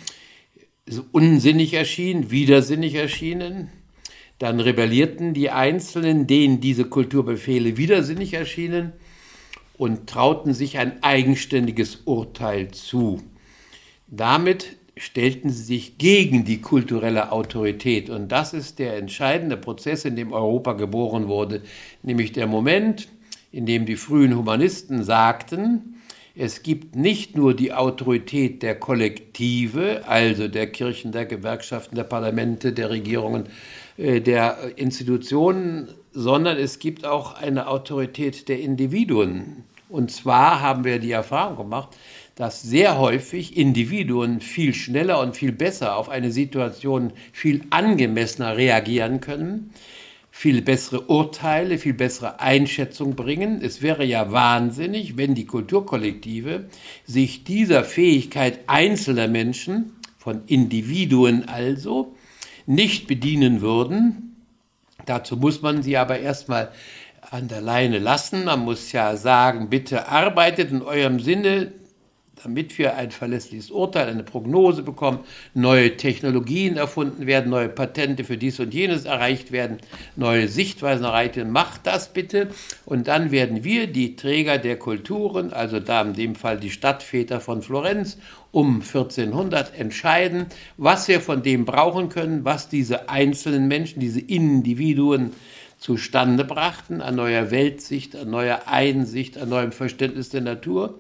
unsinnig 1.14 1.74
erschienen, 1.76 2.30
widersinnig 2.30 2.96
erschienen. 2.96 3.70
Dann 4.38 4.60
rebellierten 4.60 5.34
die 5.34 5.50
Einzelnen, 5.50 6.28
denen 6.28 6.60
diese 6.60 6.84
Kulturbefehle 6.84 7.78
widersinnig 7.78 8.34
erschienen 8.34 8.92
und 9.78 10.10
trauten 10.10 10.54
sich 10.54 10.78
ein 10.78 11.02
eigenständiges 11.02 12.02
Urteil 12.04 12.72
zu. 12.72 13.24
Damit 14.08 14.76
stellten 14.98 15.52
sie 15.52 15.64
sich 15.64 16.00
gegen 16.00 16.44
die 16.44 16.60
kulturelle 16.60 17.32
Autorität. 17.32 18.10
Und 18.10 18.30
das 18.34 18.54
ist 18.54 18.78
der 18.78 18.98
entscheidende 18.98 19.56
Prozess, 19.56 20.04
in 20.04 20.18
dem 20.18 20.34
Europa 20.34 20.74
geboren 20.74 21.30
wurde, 21.30 21.62
nämlich 22.04 22.34
der 22.34 22.48
Moment, 22.48 23.08
in 23.52 23.66
dem 23.66 23.86
die 23.86 23.96
frühen 23.96 24.36
Humanisten 24.36 25.04
sagten, 25.04 25.96
es 26.36 26.64
gibt 26.64 26.96
nicht 26.96 27.36
nur 27.36 27.54
die 27.54 27.74
Autorität 27.74 28.64
der 28.64 28.76
Kollektive, 28.76 30.04
also 30.08 30.48
der 30.48 30.68
Kirchen, 30.68 31.12
der 31.12 31.26
Gewerkschaften, 31.26 31.96
der 31.96 32.06
Parlamente, 32.06 32.72
der 32.72 32.90
Regierungen, 32.90 33.48
äh, 33.98 34.22
der 34.22 34.78
Institutionen, 34.78 35.90
sondern 36.14 36.58
es 36.58 36.80
gibt 36.80 37.06
auch 37.06 37.36
eine 37.36 37.68
Autorität 37.68 38.48
der 38.48 38.62
Individuen. 38.62 39.64
Und 39.90 40.10
zwar 40.12 40.62
haben 40.62 40.86
wir 40.86 41.00
die 41.00 41.12
Erfahrung 41.12 41.58
gemacht, 41.58 41.90
dass 42.36 42.62
sehr 42.62 42.98
häufig 42.98 43.58
Individuen 43.58 44.40
viel 44.40 44.74
schneller 44.74 45.20
und 45.20 45.36
viel 45.36 45.52
besser 45.52 45.98
auf 45.98 46.08
eine 46.08 46.32
Situation 46.32 47.12
viel 47.34 47.66
angemessener 47.72 48.56
reagieren 48.56 49.20
können, 49.20 49.74
viel 50.32 50.62
bessere 50.62 51.02
Urteile, 51.02 51.78
viel 51.78 51.94
bessere 51.94 52.40
Einschätzung 52.40 53.16
bringen. 53.16 53.62
Es 53.62 53.82
wäre 53.82 54.06
ja 54.06 54.32
wahnsinnig, 54.32 55.18
wenn 55.18 55.36
die 55.36 55.46
Kulturkollektive 55.46 56.70
sich 57.06 57.44
dieser 57.44 57.84
Fähigkeit 57.84 58.62
einzelner 58.68 59.28
Menschen, 59.28 59.92
von 60.18 60.44
Individuen 60.46 61.50
also, 61.50 62.16
nicht 62.68 63.08
bedienen 63.08 63.62
würden. 63.62 64.36
Dazu 65.08 65.36
muss 65.36 65.64
man 65.64 65.82
sie 65.82 65.98
aber 65.98 66.20
erstmal 66.20 66.72
an 67.32 67.48
der 67.48 67.62
Leine 67.62 67.98
lassen. 67.98 68.46
Man 68.46 68.60
muss 68.60 68.92
ja 68.92 69.16
sagen, 69.16 69.70
bitte 69.70 70.10
arbeitet 70.10 70.72
in 70.72 70.84
eurem 70.84 71.20
Sinne, 71.20 71.72
damit 72.44 72.78
wir 72.78 72.96
ein 72.96 73.12
verlässliches 73.12 73.72
Urteil, 73.72 74.10
eine 74.10 74.24
Prognose 74.24 74.84
bekommen, 74.84 75.20
neue 75.54 75.98
Technologien 75.98 76.78
erfunden 76.78 77.28
werden, 77.28 77.50
neue 77.50 77.70
Patente 77.70 78.24
für 78.24 78.38
dies 78.38 78.60
und 78.60 78.74
jenes 78.74 79.06
erreicht 79.06 79.52
werden, 79.52 79.78
neue 80.16 80.48
Sichtweisen 80.48 81.06
erreicht 81.06 81.36
werden. 81.36 81.52
Macht 81.52 81.86
das 81.86 82.14
bitte 82.14 82.50
und 82.86 83.08
dann 83.08 83.32
werden 83.32 83.64
wir, 83.64 83.88
die 83.88 84.16
Träger 84.16 84.58
der 84.58 84.78
Kulturen, 84.78 85.54
also 85.54 85.80
da 85.80 86.02
in 86.02 86.14
dem 86.14 86.36
Fall 86.36 86.60
die 86.60 86.72
Stadtväter 86.72 87.40
von 87.40 87.62
Florenz, 87.62 88.18
um 88.52 88.82
1400 88.82 89.78
entscheiden, 89.80 90.48
was 90.78 91.08
wir 91.08 91.22
von 91.22 91.42
dem 91.44 91.66
brauchen 91.66 92.10
können, 92.10 92.44
was 92.44 92.70
diese 92.70 93.10
einzelnen 93.10 93.68
Menschen, 93.68 94.00
diese 94.00 94.20
Individuen 94.20 95.32
zustande 95.82 96.46
brachten, 96.46 97.02
an 97.02 97.16
neuer 97.16 97.50
Weltsicht, 97.50 98.16
an 98.16 98.30
neuer 98.30 98.62
Einsicht, 98.68 99.38
an 99.38 99.50
neuem 99.50 99.72
Verständnis 99.72 100.30
der 100.30 100.42
Natur. 100.42 101.00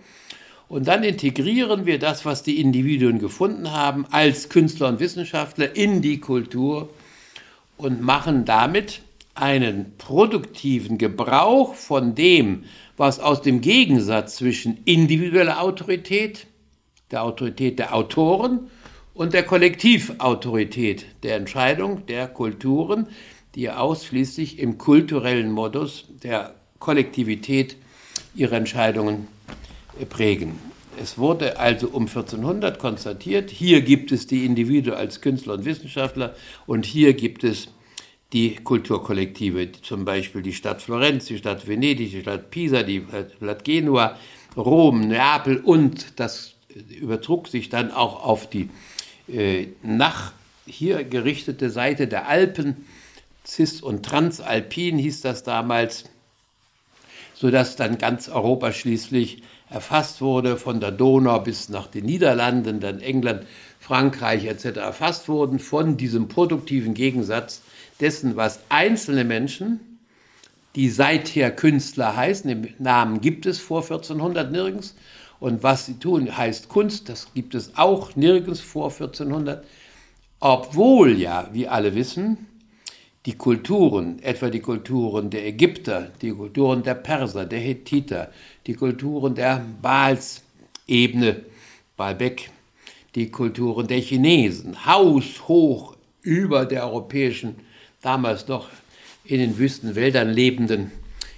Und 0.72 0.88
dann 0.88 1.04
integrieren 1.04 1.86
wir 1.86 2.00
das, 2.00 2.24
was 2.24 2.44
die 2.44 2.62
Individuen 2.62 3.20
gefunden 3.20 3.74
haben, 3.74 4.06
als 4.10 4.48
Künstler 4.48 4.88
und 4.88 5.02
Wissenschaftler 5.02 5.76
in 5.76 6.02
die 6.02 6.22
Kultur 6.22 6.88
und 7.76 8.02
machen 8.02 8.46
damit 8.46 9.02
einen 9.36 9.98
produktiven 9.98 10.98
Gebrauch 10.98 11.76
von 11.76 12.16
dem, 12.16 12.64
was 12.96 13.20
aus 13.20 13.42
dem 13.42 13.60
Gegensatz 13.60 14.38
zwischen 14.38 14.78
individueller 14.86 15.62
Autorität, 15.62 16.48
der 17.12 17.24
Autorität 17.24 17.78
der 17.78 17.94
Autoren 17.94 18.70
und 19.14 19.34
der 19.34 19.44
Kollektivautorität 19.44 21.06
der 21.24 21.36
Entscheidung 21.36 22.06
der 22.06 22.30
Kulturen, 22.30 23.08
die 23.56 23.70
ausschließlich 23.70 24.58
im 24.58 24.78
kulturellen 24.78 25.52
Modus 25.52 26.06
der 26.24 26.56
Kollektivität 26.80 27.76
ihre 28.36 28.56
Entscheidungen 28.56 29.28
prägen. 30.10 30.60
Es 31.02 31.18
wurde 31.18 31.60
also 31.60 31.88
um 31.88 32.08
1400 32.08 32.78
konstatiert, 32.78 33.50
hier 33.50 33.82
gibt 33.82 34.12
es 34.12 34.28
die 34.28 34.46
Individuen 34.46 34.98
als 34.98 35.22
Künstler 35.22 35.54
und 35.54 35.66
Wissenschaftler 35.66 36.36
und 36.68 36.86
hier 36.86 37.14
gibt 37.14 37.44
es 37.44 37.70
die 38.34 38.56
Kulturkollektive, 38.56 39.72
zum 39.82 40.06
Beispiel 40.06 40.42
die 40.42 40.54
Stadt 40.54 40.82
Florenz, 40.82 41.26
die 41.26 41.38
Stadt 41.38 41.68
Venedig, 41.68 42.12
die 42.12 42.22
Stadt 42.22 42.52
Pisa, 42.52 42.84
die 42.84 43.06
Stadt 43.38 43.64
Genua, 43.64 44.18
Rom, 44.56 45.08
Neapel 45.08 45.58
und 45.58 46.20
das 46.20 46.56
übertrug 47.00 47.48
sich 47.48 47.70
dann 47.70 47.92
auch 47.92 48.24
auf 48.24 48.50
die 48.50 48.70
äh, 49.28 49.68
nach 49.82 50.34
hier 50.66 51.04
gerichtete 51.04 51.70
Seite 51.70 52.08
der 52.08 52.28
Alpen, 52.28 52.86
Cis- 53.46 53.82
und 53.82 54.06
Transalpin 54.06 54.98
hieß 54.98 55.22
das 55.22 55.44
damals, 55.44 56.06
sodass 57.34 57.76
dann 57.76 57.98
ganz 57.98 58.30
Europa 58.30 58.72
schließlich 58.72 59.42
erfasst 59.72 60.22
wurde, 60.22 60.58
von 60.58 60.80
der 60.80 60.92
Donau 60.92 61.40
bis 61.40 61.70
nach 61.70 61.88
den 61.88 62.06
Niederlanden, 62.06 62.80
dann 62.80 63.00
England, 63.00 63.46
Frankreich 63.80 64.46
etc. 64.46 64.78
erfasst 64.78 65.28
wurden, 65.28 65.58
von 65.58 65.98
diesem 65.98 66.28
produktiven 66.28 66.94
Gegensatz 66.94 67.62
dessen, 68.00 68.36
was 68.36 68.60
einzelne 68.70 69.24
Menschen, 69.24 69.80
die 70.76 70.90
seither 70.90 71.52
Künstler 71.52 72.16
heißen, 72.16 72.48
den 72.48 72.74
Namen 72.80 73.22
gibt 73.22 73.46
es 73.46 73.60
vor 73.60 73.82
1400 73.82 74.52
nirgends, 74.52 74.96
und 75.40 75.64
was 75.64 75.88
sie 75.88 75.96
tun 75.96 76.38
heißt 76.38 76.70
Kunst, 76.70 77.10
das 77.10 77.34
gibt 77.34 77.56
es 77.56 77.76
auch 77.76 78.16
nirgends 78.16 78.60
vor 78.60 78.92
1400, 78.92 79.66
obwohl 80.40 81.18
ja, 81.18 81.50
wie 81.52 81.68
alle 81.68 81.96
wissen, 81.96 82.46
die 83.26 83.38
Kulturen, 83.38 84.20
etwa 84.24 84.50
die 84.50 84.62
Kulturen 84.62 85.30
der 85.30 85.46
Ägypter, 85.46 86.12
die 86.22 86.32
Kulturen 86.32 86.84
der 86.84 86.96
Perser, 86.96 87.46
der 87.46 87.60
Hethiter, 87.60 88.32
die 88.66 88.74
Kulturen 88.74 89.36
der 89.36 89.64
Baalsebene, 89.82 91.44
Baalbek, 91.98 92.50
die 93.14 93.30
Kulturen 93.30 93.88
der 93.88 94.00
Chinesen, 94.00 94.86
haushoch 94.86 95.96
über 96.24 96.66
der 96.66 96.86
europäischen, 96.86 97.56
damals 98.02 98.48
noch 98.48 98.70
in 99.24 99.40
den 99.40 99.58
Wüstenwäldern 99.58 100.30
lebenden 100.30 100.92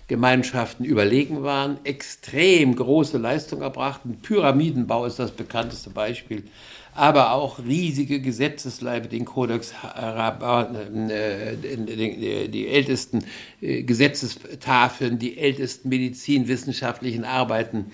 Gemeinschaften 0.07 0.85
überlegen 0.85 1.43
waren, 1.43 1.77
extrem 1.83 2.75
große 2.75 3.17
Leistung 3.17 3.61
erbrachten. 3.61 4.19
Pyramidenbau 4.21 5.05
ist 5.05 5.19
das 5.19 5.31
bekannteste 5.31 5.89
Beispiel 5.89 6.43
aber 6.95 7.31
auch 7.31 7.59
riesige 7.59 8.19
Gesetzesleibe, 8.19 9.07
den 9.07 9.25
Kodex, 9.25 9.73
äh, 9.95 11.57
die 12.47 12.67
ältesten 12.67 13.25
äh, 13.61 13.83
Gesetzestafeln, 13.83 15.19
die 15.19 15.37
ältesten 15.37 15.89
medizinwissenschaftlichen 15.89 17.25
Arbeiten 17.25 17.91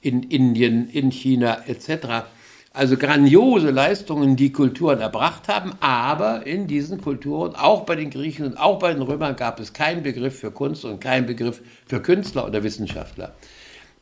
in 0.00 0.22
Indien, 0.22 0.88
in 0.90 1.10
China 1.10 1.62
etc. 1.66 2.26
Also 2.72 2.98
grandiose 2.98 3.70
Leistungen, 3.70 4.36
die 4.36 4.52
Kulturen 4.52 5.00
erbracht 5.00 5.48
haben, 5.48 5.72
aber 5.80 6.46
in 6.46 6.66
diesen 6.66 7.00
Kulturen, 7.00 7.54
auch 7.56 7.86
bei 7.86 7.96
den 7.96 8.10
Griechen 8.10 8.44
und 8.44 8.58
auch 8.58 8.78
bei 8.78 8.92
den 8.92 9.00
Römern, 9.00 9.34
gab 9.34 9.58
es 9.60 9.72
keinen 9.72 10.02
Begriff 10.02 10.38
für 10.38 10.50
Kunst 10.50 10.84
und 10.84 11.00
keinen 11.00 11.24
Begriff 11.24 11.62
für 11.86 12.02
Künstler 12.02 12.46
oder 12.46 12.62
Wissenschaftler. 12.62 13.34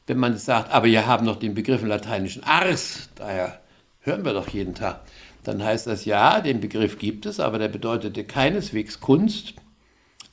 Wenn 0.09 0.19
man 0.19 0.37
sagt, 0.37 0.73
aber 0.73 0.87
wir 0.87 1.07
haben 1.07 1.25
noch 1.25 1.37
den 1.37 1.55
Begriff 1.55 1.83
im 1.83 1.89
lateinischen 1.89 2.43
Ars, 2.43 3.09
daher 3.15 3.61
hören 4.05 4.25
wir 4.25 4.33
doch 4.33 4.49
jeden 4.49 4.75
Tag. 4.75 5.01
Dann 5.43 5.63
heißt 5.63 5.87
das 5.87 6.05
ja, 6.05 6.41
den 6.41 6.61
Begriff 6.61 6.99
gibt 6.99 7.27
es, 7.27 7.41
aber 7.41 7.59
der 7.59 7.69
bedeutete 7.69 8.25
keineswegs 8.25 9.01
Kunst 9.01 9.55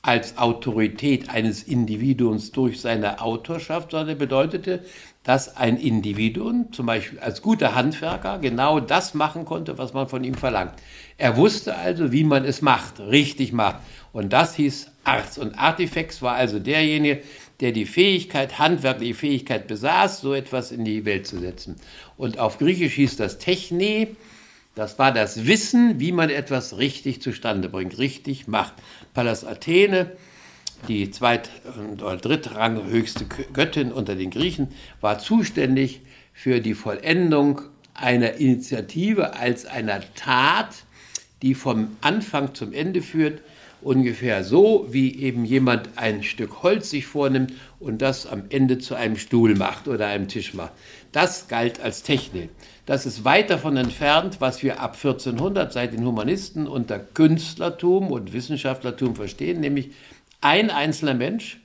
als 0.02 0.36
Autorität 0.36 1.30
eines 1.30 1.62
Individuums 1.62 2.50
durch 2.50 2.80
seine 2.80 3.20
Autorschaft, 3.20 3.92
sondern 3.92 4.08
er 4.10 4.14
bedeutete, 4.16 4.84
dass 5.22 5.56
ein 5.56 5.76
Individuum, 5.76 6.72
zum 6.72 6.86
Beispiel 6.86 7.20
als 7.20 7.40
guter 7.40 7.76
Handwerker, 7.76 8.38
genau 8.40 8.80
das 8.80 9.14
machen 9.14 9.44
konnte, 9.44 9.78
was 9.78 9.92
man 9.92 10.08
von 10.08 10.24
ihm 10.24 10.34
verlangt. 10.34 10.74
Er 11.18 11.36
wusste 11.36 11.76
also, 11.76 12.10
wie 12.10 12.24
man 12.24 12.44
es 12.44 12.62
macht, 12.62 12.98
richtig 12.98 13.52
macht. 13.52 13.76
Und 14.12 14.32
das 14.32 14.56
hieß 14.56 14.90
Arts. 15.04 15.38
Und 15.38 15.56
Artifex 15.56 16.20
war 16.20 16.34
also 16.34 16.58
derjenige, 16.58 17.22
der 17.60 17.72
die 17.72 17.86
Fähigkeit, 17.86 18.58
handwerkliche 18.58 19.14
Fähigkeit 19.14 19.66
besaß, 19.66 20.20
so 20.20 20.34
etwas 20.34 20.72
in 20.72 20.84
die 20.84 21.04
Welt 21.04 21.26
zu 21.26 21.38
setzen. 21.38 21.76
Und 22.16 22.38
auf 22.38 22.58
Griechisch 22.58 22.94
hieß 22.94 23.16
das 23.16 23.38
Techne, 23.38 24.08
das 24.74 24.98
war 24.98 25.12
das 25.12 25.46
Wissen, 25.46 26.00
wie 26.00 26.12
man 26.12 26.30
etwas 26.30 26.78
richtig 26.78 27.20
zustande 27.20 27.68
bringt, 27.68 27.98
richtig 27.98 28.48
macht. 28.48 28.74
Pallas 29.12 29.44
Athene 29.44 30.12
die 30.88 31.10
zweit- 31.10 31.50
oder 32.00 32.16
drittrang 32.16 32.84
höchste 32.86 33.26
Göttin 33.52 33.92
unter 33.92 34.14
den 34.14 34.30
Griechen, 34.30 34.68
war 35.00 35.18
zuständig 35.18 36.00
für 36.32 36.60
die 36.60 36.74
Vollendung 36.74 37.62
einer 37.94 38.34
Initiative 38.34 39.34
als 39.34 39.66
einer 39.66 40.00
Tat, 40.14 40.84
die 41.42 41.54
vom 41.54 41.96
Anfang 42.00 42.54
zum 42.54 42.72
Ende 42.72 43.02
führt, 43.02 43.42
ungefähr 43.82 44.44
so, 44.44 44.86
wie 44.90 45.16
eben 45.20 45.44
jemand 45.44 45.90
ein 45.96 46.22
Stück 46.22 46.62
Holz 46.62 46.90
sich 46.90 47.06
vornimmt 47.06 47.52
und 47.80 48.02
das 48.02 48.26
am 48.26 48.44
Ende 48.48 48.78
zu 48.78 48.94
einem 48.94 49.16
Stuhl 49.16 49.54
macht 49.54 49.88
oder 49.88 50.06
einem 50.06 50.28
Tisch 50.28 50.54
macht. 50.54 50.72
Das 51.12 51.48
galt 51.48 51.80
als 51.80 52.02
Technik. 52.02 52.50
Das 52.86 53.06
ist 53.06 53.24
weit 53.24 53.50
davon 53.50 53.76
entfernt, 53.76 54.36
was 54.40 54.62
wir 54.62 54.80
ab 54.80 54.94
1400 54.94 55.72
seit 55.72 55.92
den 55.92 56.04
Humanisten 56.04 56.66
unter 56.66 56.98
Künstlertum 56.98 58.10
und 58.10 58.32
Wissenschaftlertum 58.32 59.14
verstehen, 59.14 59.60
nämlich 59.60 59.90
ein 60.40 60.70
einzelner 60.70 61.14
Mensch 61.14 61.60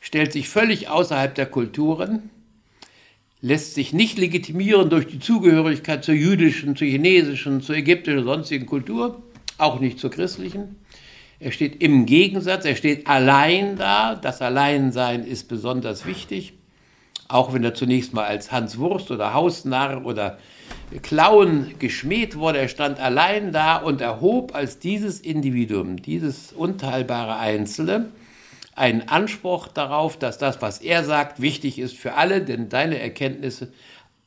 stellt 0.00 0.32
sich 0.32 0.48
völlig 0.48 0.88
außerhalb 0.88 1.34
der 1.34 1.46
Kulturen, 1.46 2.30
lässt 3.40 3.74
sich 3.74 3.92
nicht 3.92 4.18
legitimieren 4.18 4.90
durch 4.90 5.06
die 5.06 5.18
Zugehörigkeit 5.18 6.04
zur 6.04 6.14
jüdischen, 6.14 6.76
zur 6.76 6.86
chinesischen, 6.86 7.60
zur 7.60 7.76
ägyptischen, 7.76 8.24
sonstigen 8.24 8.66
Kultur, 8.66 9.22
auch 9.58 9.80
nicht 9.80 9.98
zur 9.98 10.10
christlichen. 10.10 10.76
Er 11.40 11.52
steht 11.52 11.80
im 11.82 12.04
Gegensatz, 12.04 12.64
er 12.64 12.74
steht 12.74 13.06
allein 13.06 13.76
da. 13.76 14.16
Das 14.16 14.42
Alleinsein 14.42 15.24
ist 15.24 15.48
besonders 15.48 16.04
wichtig, 16.04 16.54
auch 17.28 17.52
wenn 17.52 17.62
er 17.62 17.74
zunächst 17.74 18.12
mal 18.12 18.24
als 18.24 18.50
Hans 18.50 18.78
Wurst 18.78 19.12
oder 19.12 19.34
Hausnarr 19.34 20.04
oder 20.04 20.38
Clown 21.02 21.74
geschmäht 21.78 22.36
wurde. 22.36 22.58
Er 22.58 22.68
stand 22.68 22.98
allein 22.98 23.52
da 23.52 23.76
und 23.76 24.00
erhob 24.00 24.54
als 24.54 24.80
dieses 24.80 25.20
Individuum, 25.20 26.02
dieses 26.02 26.52
unteilbare 26.52 27.36
Einzelne, 27.36 28.10
einen 28.74 29.08
Anspruch 29.08 29.68
darauf, 29.68 30.16
dass 30.16 30.38
das, 30.38 30.60
was 30.60 30.78
er 30.78 31.04
sagt, 31.04 31.40
wichtig 31.40 31.78
ist 31.78 31.96
für 31.96 32.14
alle, 32.14 32.42
denn 32.42 32.68
deine 32.68 32.98
Erkenntnisse, 32.98 33.72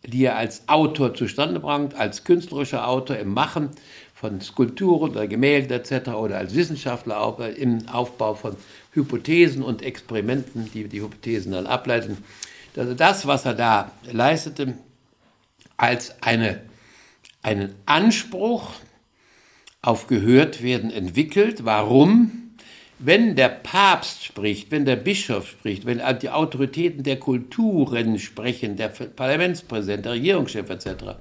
die 0.06 0.26
er 0.26 0.38
als 0.38 0.68
Autor 0.68 1.14
zustande 1.14 1.60
bringt, 1.60 1.94
als 1.96 2.24
künstlerischer 2.24 2.88
Autor 2.88 3.18
im 3.18 3.34
Machen 3.34 3.70
von 4.22 4.40
Skulpturen 4.40 5.12
oder 5.12 5.28
Gemälden 5.28 5.72
etc. 5.72 6.10
oder 6.10 6.38
als 6.38 6.54
Wissenschaftler 6.54 7.20
auch 7.20 7.40
im 7.40 7.88
Aufbau 7.90 8.36
von 8.36 8.56
Hypothesen 8.94 9.64
und 9.64 9.82
Experimenten, 9.82 10.70
die 10.72 10.88
die 10.88 11.02
Hypothesen 11.02 11.54
dann 11.54 11.66
ableiten. 11.66 12.20
Also 12.78 12.94
das, 12.94 13.26
was 13.26 13.46
er 13.46 13.56
da 13.56 13.92
leistete, 14.04 14.76
als 15.76 16.22
eine, 16.22 16.62
einen 17.42 17.74
Anspruch 17.88 18.70
auf 19.82 20.06
Gehörtwerden 20.06 20.92
entwickelt. 20.92 21.66
Warum? 21.66 22.38
wenn 23.04 23.36
der 23.36 23.50
Papst 23.50 24.24
spricht, 24.24 24.70
wenn 24.70 24.86
der 24.86 24.96
Bischof 24.96 25.48
spricht, 25.48 25.88
wenn 25.88 26.00
die 26.22 26.30
Autoritäten 26.30 27.02
der 27.02 27.18
Kulturen 27.20 28.20
sprechen, 28.20 28.76
der 28.76 28.90
Parlamentspräsident, 28.90 30.06
der 30.06 30.12
Regierungschef 30.14 30.70
etc., 30.70 31.16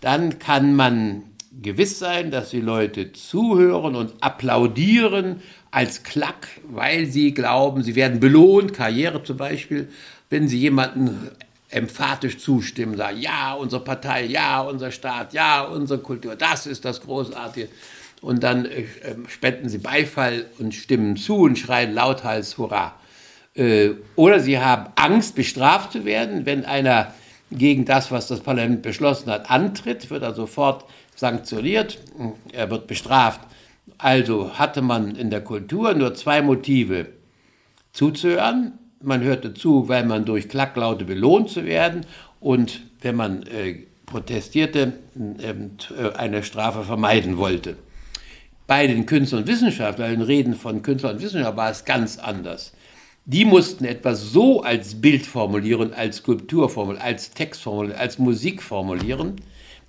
dann 0.00 0.38
kann 0.38 0.76
man 0.76 1.24
gewiss 1.60 1.98
sein, 1.98 2.30
dass 2.30 2.50
die 2.50 2.60
Leute 2.60 3.12
zuhören 3.12 3.94
und 3.94 4.12
applaudieren 4.20 5.42
als 5.70 6.02
Klack, 6.02 6.48
weil 6.64 7.06
sie 7.06 7.34
glauben, 7.34 7.82
sie 7.82 7.94
werden 7.94 8.20
belohnt, 8.20 8.72
Karriere 8.72 9.22
zum 9.22 9.36
Beispiel, 9.36 9.88
wenn 10.30 10.48
sie 10.48 10.58
jemanden 10.58 11.30
emphatisch 11.68 12.38
zustimmen, 12.38 12.96
sagen, 12.96 13.20
ja, 13.20 13.54
unsere 13.54 13.82
Partei, 13.82 14.24
ja, 14.24 14.60
unser 14.60 14.90
Staat, 14.90 15.32
ja, 15.32 15.62
unsere 15.62 16.00
Kultur, 16.00 16.36
das 16.36 16.66
ist 16.66 16.84
das 16.84 17.00
Großartige 17.00 17.68
und 18.22 18.42
dann 18.42 18.64
äh, 18.64 18.84
ähm, 19.02 19.26
spenden 19.28 19.68
sie 19.68 19.78
Beifall 19.78 20.46
und 20.58 20.74
stimmen 20.74 21.16
zu 21.16 21.36
und 21.36 21.58
schreien 21.58 21.92
lauthals 21.92 22.56
Hurra. 22.56 22.94
Äh, 23.54 23.90
oder 24.16 24.40
sie 24.40 24.58
haben 24.58 24.90
Angst, 24.94 25.34
bestraft 25.34 25.92
zu 25.92 26.04
werden. 26.04 26.46
Wenn 26.46 26.64
einer 26.64 27.12
gegen 27.50 27.84
das, 27.84 28.10
was 28.10 28.28
das 28.28 28.40
Parlament 28.40 28.80
beschlossen 28.80 29.30
hat, 29.30 29.50
antritt, 29.50 30.08
wird 30.08 30.22
er 30.22 30.34
sofort 30.34 30.84
sanktioniert, 31.22 31.98
er 32.52 32.68
wird 32.70 32.88
bestraft. 32.88 33.40
Also 33.96 34.54
hatte 34.58 34.82
man 34.82 35.14
in 35.14 35.30
der 35.30 35.40
Kultur 35.40 35.94
nur 35.94 36.14
zwei 36.14 36.42
Motive 36.42 37.06
zuzuhören. 37.92 38.78
Man 39.00 39.22
hörte 39.22 39.54
zu, 39.54 39.88
weil 39.88 40.04
man 40.04 40.24
durch 40.24 40.48
Klacklaute 40.48 41.04
belohnt 41.04 41.48
zu 41.48 41.64
werden 41.64 42.04
und 42.40 42.82
wenn 43.00 43.14
man 43.16 43.44
äh, 43.44 43.86
protestierte, 44.04 44.94
äh, 45.38 46.18
eine 46.18 46.42
Strafe 46.42 46.82
vermeiden 46.82 47.36
wollte. 47.38 47.76
Bei 48.66 48.86
den 48.88 49.06
Künstlern 49.06 49.42
und 49.42 49.48
Wissenschaftlern, 49.48 50.22
Reden 50.22 50.54
von 50.54 50.82
Künstlern 50.82 51.16
und 51.16 51.22
Wissenschaftlern, 51.22 51.56
war 51.56 51.70
es 51.70 51.84
ganz 51.84 52.18
anders. 52.18 52.72
Die 53.26 53.44
mussten 53.44 53.84
etwas 53.84 54.32
so 54.32 54.62
als 54.62 55.00
Bild 55.00 55.24
formulieren, 55.24 55.92
als 55.94 56.16
Skulptur 56.16 56.68
als 57.00 57.30
Text 57.30 57.64
als 57.66 58.18
Musik 58.18 58.60
formulieren. 58.60 59.36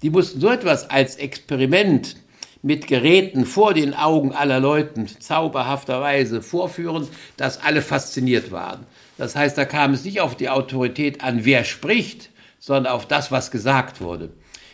Die 0.03 0.09
mussten 0.09 0.41
so 0.41 0.49
etwas 0.49 0.89
als 0.89 1.15
Experiment 1.15 2.17
mit 2.61 2.87
Geräten 2.87 3.45
vor 3.45 3.73
den 3.73 3.93
Augen 3.93 4.33
aller 4.33 4.59
Leuten 4.59 5.07
zauberhafterweise 5.07 6.41
vorführen, 6.41 7.07
dass 7.37 7.61
alle 7.61 7.81
fasziniert 7.81 8.51
waren. 8.51 8.85
Das 9.17 9.35
heißt, 9.35 9.57
da 9.57 9.63
kam 9.63 9.93
es 9.93 10.03
nicht 10.03 10.19
auf 10.19 10.35
die 10.35 10.49
Autorität 10.49 11.23
an, 11.23 11.45
wer 11.45 11.63
spricht, 11.63 12.31
sondern 12.59 12.91
auf 12.91 13.07
das, 13.07 13.31
was 13.31 13.49
gesagt 13.49 14.01
wurde. 14.01 14.31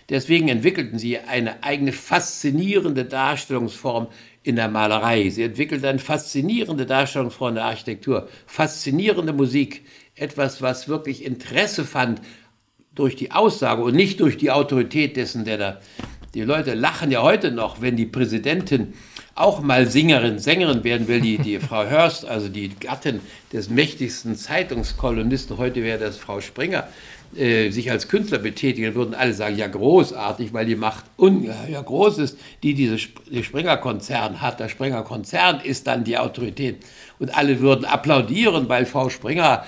Deswegen 0.10 0.48
entwickelten 0.48 0.98
sie 0.98 1.20
eine 1.20 1.64
eigene 1.64 1.92
faszinierende 1.92 3.06
Darstellungsform 3.06 4.08
in 4.42 4.56
der 4.56 4.68
Malerei. 4.68 5.30
Sie 5.30 5.44
entwickelten 5.44 5.86
eine 5.86 6.00
faszinierende 6.00 6.88
Darstellungsform 6.88 7.50
in 7.50 7.56
der 7.56 7.66
Architektur, 7.66 8.28
faszinierende 8.48 9.34
Musik, 9.34 9.86
etwas, 10.16 10.64
was 10.64 10.88
wirklich 10.88 11.24
Interesse 11.24 11.86
fand 11.86 12.22
durch 13.00 13.16
die 13.16 13.32
Aussage 13.32 13.82
und 13.82 13.96
nicht 13.96 14.20
durch 14.20 14.38
die 14.38 14.52
Autorität 14.52 15.16
dessen, 15.18 15.46
der 15.46 15.58
da. 15.58 15.82
Die 16.36 16.42
Leute 16.42 16.76
lachen 16.76 17.10
ja 17.10 17.24
heute 17.24 17.52
noch, 17.52 17.82
wenn 17.82 17.96
die 17.96 18.06
Präsidentin 18.06 18.94
auch 19.34 19.62
mal 19.62 19.88
Singerin, 19.88 20.38
Sängerin 20.38 20.84
werden 20.84 21.08
will, 21.08 21.22
die, 21.22 21.38
die 21.38 21.60
Frau 21.60 21.86
Hörst, 21.86 22.26
also 22.26 22.50
die 22.50 22.70
Gattin 22.70 23.22
des 23.54 23.70
mächtigsten 23.70 24.36
Zeitungskolumnisten, 24.36 25.58
heute 25.58 25.82
wäre 25.82 25.98
das 25.98 26.18
Frau 26.18 26.42
Springer, 26.42 26.88
äh, 27.36 27.70
sich 27.70 27.90
als 27.90 28.08
Künstler 28.08 28.40
betätigen, 28.40 28.96
würden 28.96 29.14
alle 29.14 29.34
sagen, 29.34 29.56
ja 29.56 29.68
großartig, 29.68 30.52
weil 30.52 30.66
die 30.66 30.76
Macht 30.76 31.06
ungeheuer 31.16 31.84
groß 31.84 32.18
ist, 32.18 32.38
die 32.64 32.74
dieses 32.74 33.08
die 33.32 33.44
Springer-Konzern 33.44 34.42
hat. 34.42 34.60
Der 34.60 34.68
Springer-Konzern 34.68 35.62
ist 35.62 35.88
dann 35.88 36.04
die 36.04 36.18
Autorität. 36.18 36.84
Und 37.20 37.36
alle 37.36 37.60
würden 37.60 37.86
applaudieren, 37.86 38.68
weil 38.68 38.86
Frau 38.86 39.10
Springer 39.10 39.64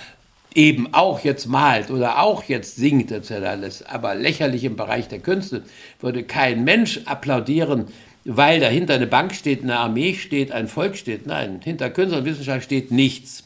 eben 0.55 0.93
auch 0.93 1.21
jetzt 1.21 1.47
malt 1.47 1.91
oder 1.91 2.21
auch 2.21 2.43
jetzt 2.43 2.75
singt 2.75 3.11
etc. 3.11 3.31
alles. 3.31 3.83
Aber 3.83 4.15
lächerlich 4.15 4.63
im 4.63 4.75
Bereich 4.75 5.07
der 5.07 5.19
Künste 5.19 5.63
würde 5.99 6.23
kein 6.23 6.63
Mensch 6.63 7.01
applaudieren, 7.05 7.85
weil 8.25 8.59
dahinter 8.59 8.95
eine 8.95 9.07
Bank 9.07 9.33
steht, 9.33 9.63
eine 9.63 9.77
Armee 9.77 10.13
steht, 10.13 10.51
ein 10.51 10.67
Volk 10.67 10.95
steht. 10.97 11.25
Nein, 11.25 11.61
hinter 11.63 11.89
Künstler 11.89 12.19
und 12.19 12.25
Wissenschaft 12.25 12.65
steht 12.65 12.91
nichts. 12.91 13.45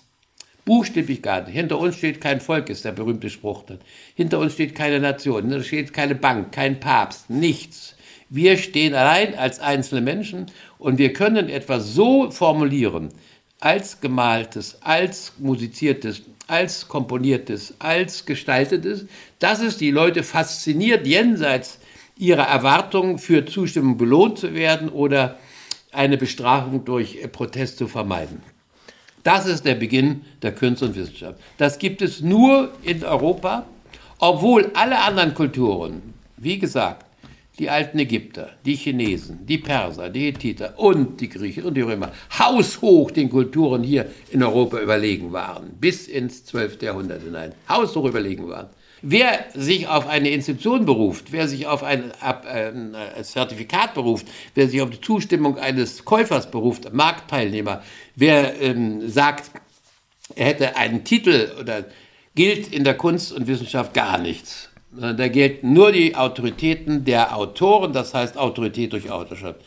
Buchstäblich 0.66 1.22
gar 1.22 1.42
nicht. 1.42 1.54
Hinter 1.54 1.78
uns 1.78 1.96
steht 1.96 2.20
kein 2.20 2.42
Volk, 2.42 2.70
ist 2.70 2.86
der 2.86 2.92
berühmte 2.92 3.30
Spruch 3.30 3.64
dann. 3.64 3.80
Hinter 4.16 4.40
uns 4.40 4.54
steht 4.54 4.74
keine 4.74 5.00
Nation, 5.00 5.44
hinter 5.44 5.58
uns 5.58 5.68
steht 5.68 5.94
keine 5.94 6.16
Bank, 6.16 6.52
kein 6.52 6.80
Papst, 6.80 7.30
nichts. 7.30 7.96
Wir 8.30 8.58
stehen 8.58 8.96
allein 8.96 9.36
als 9.36 9.60
einzelne 9.60 10.02
Menschen 10.02 10.48
und 10.80 10.98
wir 10.98 11.14
können 11.14 11.50
etwas 11.50 11.94
so 11.94 12.32
formulieren, 12.32 13.10
als 13.66 14.00
gemaltes, 14.00 14.78
als 14.82 15.34
musiziertes, 15.40 16.22
als 16.46 16.88
komponiertes, 16.88 17.74
als 17.80 18.24
gestaltetes, 18.24 19.08
dass 19.40 19.60
es 19.60 19.78
die 19.78 19.90
Leute 19.90 20.22
fasziniert, 20.22 21.08
jenseits 21.08 21.80
ihrer 22.16 22.44
Erwartungen 22.44 23.18
für 23.18 23.44
Zustimmung 23.44 23.98
belohnt 23.98 24.38
zu 24.38 24.54
werden 24.54 24.88
oder 24.88 25.40
eine 25.92 26.16
Bestrafung 26.16 26.86
durch 26.86 27.20
Protest 27.32 27.80
zu 27.80 27.88
vermeiden. 27.88 28.44
Das 29.24 29.48
ist 29.48 29.66
der 29.66 29.74
Beginn 29.74 30.22
der 30.44 30.54
Kunst 30.54 30.84
und 30.84 30.96
Wissenschaft. 30.96 31.40
Das 31.58 31.80
gibt 31.80 32.04
es 32.04 32.22
nur 32.22 32.72
in 32.84 33.04
Europa, 33.04 33.66
obwohl 34.20 34.70
alle 34.76 35.00
anderen 35.02 35.34
Kulturen, 35.34 36.14
wie 36.38 36.60
gesagt, 36.60 37.05
die 37.60 37.70
alten 37.70 38.00
Ägypter, 38.00 38.52
die 38.66 38.76
Chinesen, 38.76 39.46
die 39.46 39.58
Perser, 39.58 40.10
die 40.10 40.26
Hethiter 40.26 40.78
und 40.78 41.22
die 41.22 41.30
Griechen 41.30 41.64
und 41.64 41.76
die 41.76 41.82
Römer 41.82 42.12
haushoch 42.38 43.12
den 43.12 43.30
Kulturen 43.30 43.84
hier 43.84 44.08
in 44.32 44.44
Europa 44.44 44.80
überlegen 44.80 45.32
waren, 45.32 45.72
bis 45.80 46.08
ins 46.08 46.46
12. 46.46 46.82
Jahrhundert 46.82 47.24
hinein, 47.24 47.54
haushoch 47.70 48.06
überlegen 48.06 48.50
waren. 48.50 48.68
Wer 49.02 49.46
sich 49.54 49.88
auf 49.88 50.08
eine 50.08 50.30
Institution 50.30 50.86
beruft, 50.86 51.32
wer 51.32 51.48
sich 51.48 51.68
auf 51.68 51.84
ein, 51.84 52.12
ein, 52.22 52.96
Zertifikat 53.22 53.94
beruft, 53.94 54.26
wer 54.56 54.68
sich 54.68 54.82
auf 54.82 54.90
die 54.90 55.02
Zustimmung 55.02 55.58
eines 55.58 56.06
Käufers 56.06 56.50
beruft, 56.50 56.92
Marktteilnehmer, 56.92 57.84
wer 58.16 58.60
ähm, 58.60 59.08
sagt, 59.08 59.52
er 60.36 60.48
hätte 60.48 60.76
einen 60.76 61.04
Titel 61.04 61.52
oder 61.60 61.86
gilt 62.34 62.74
in 62.74 62.84
der 62.84 62.96
Kunst 62.96 63.32
und 63.32 63.48
Wissenschaft 63.48 63.94
gar 63.94 64.18
nichts. 64.18 64.70
Da 64.98 65.28
gelten 65.28 65.74
nur 65.74 65.92
die 65.92 66.16
Autoritäten 66.16 67.04
der 67.04 67.36
Autoren, 67.36 67.92
das 67.92 68.14
heißt 68.14 68.38
Autorität 68.38 68.94
durch 68.94 69.12
Autorschaft. 69.12 69.60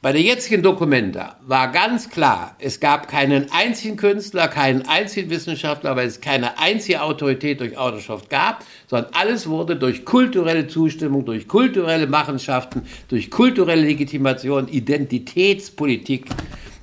Bei 0.00 0.12
der 0.12 0.20
jetzigen 0.20 0.62
Dokumenta 0.62 1.36
war 1.46 1.72
ganz 1.72 2.10
klar, 2.10 2.56
es 2.58 2.78
gab 2.78 3.08
keinen 3.08 3.50
einzigen 3.52 3.96
Künstler, 3.96 4.48
keinen 4.48 4.86
einzigen 4.86 5.30
Wissenschaftler, 5.30 5.96
weil 5.96 6.06
es 6.06 6.20
keine 6.20 6.58
einzige 6.58 7.02
Autorität 7.02 7.60
durch 7.60 7.78
Autorschaft 7.78 8.28
gab, 8.28 8.64
sondern 8.86 9.12
alles 9.14 9.48
wurde 9.48 9.76
durch 9.76 10.04
kulturelle 10.04 10.66
Zustimmung, 10.66 11.24
durch 11.24 11.48
kulturelle 11.48 12.06
Machenschaften, 12.06 12.82
durch 13.08 13.30
kulturelle 13.30 13.82
Legitimation, 13.82 14.68
Identitätspolitik 14.68 16.26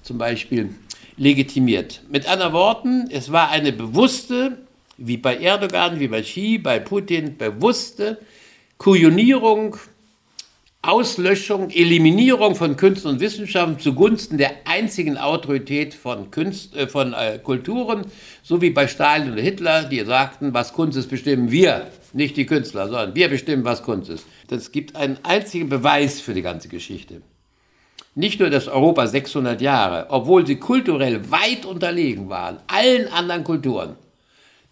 zum 0.02 0.18
Beispiel 0.18 0.70
legitimiert. 1.18 2.02
Mit 2.10 2.28
anderen 2.28 2.54
Worten, 2.54 3.08
es 3.12 3.32
war 3.32 3.50
eine 3.52 3.72
bewusste, 3.72 4.58
wie 5.04 5.18
bei 5.18 5.38
Erdogan, 5.38 6.00
wie 6.00 6.08
bei 6.08 6.22
Xi, 6.22 6.58
bei 6.58 6.80
Putin, 6.80 7.38
bewusste 7.38 8.20
Kujonierung 8.78 9.78
Auslöschung, 10.84 11.70
Eliminierung 11.70 12.56
von 12.56 12.76
Künsten 12.76 13.12
und 13.12 13.20
Wissenschaften 13.20 13.78
zugunsten 13.78 14.40
der 14.40 14.52
einzigen 14.66 15.16
Autorität 15.16 15.94
von, 15.94 16.32
Künst, 16.32 16.76
äh, 16.76 16.88
von 16.88 17.14
äh, 17.14 17.38
Kulturen, 17.38 18.08
so 18.42 18.64
wie 18.64 18.72
bei 18.72 18.88
Stalin 18.88 19.32
und 19.32 19.38
Hitler, 19.38 19.84
die 19.84 20.00
sagten, 20.04 20.56
was 20.56 20.74
Kunst 20.74 20.98
ist, 20.98 21.08
bestimmen 21.08 21.52
wir, 21.52 21.86
nicht 22.14 22.36
die 22.36 22.48
Künstler, 22.48 22.88
sondern 22.88 23.14
wir 23.14 23.30
bestimmen, 23.30 23.64
was 23.64 23.84
Kunst 23.84 24.10
ist. 24.10 24.26
Das 24.48 24.72
gibt 24.72 24.96
einen 24.96 25.20
einzigen 25.22 25.70
Beweis 25.70 26.20
für 26.20 26.34
die 26.34 26.42
ganze 26.42 26.68
Geschichte. 26.68 27.22
Nicht 28.16 28.40
nur, 28.40 28.50
dass 28.50 28.68
Europa 28.68 29.06
600 29.06 29.62
Jahre, 29.62 30.08
obwohl 30.10 30.48
sie 30.48 30.56
kulturell 30.56 31.30
weit 31.30 31.64
unterlegen 31.64 32.28
waren, 32.30 32.58
allen 32.66 33.08
anderen 33.08 33.44
Kulturen, 33.44 33.98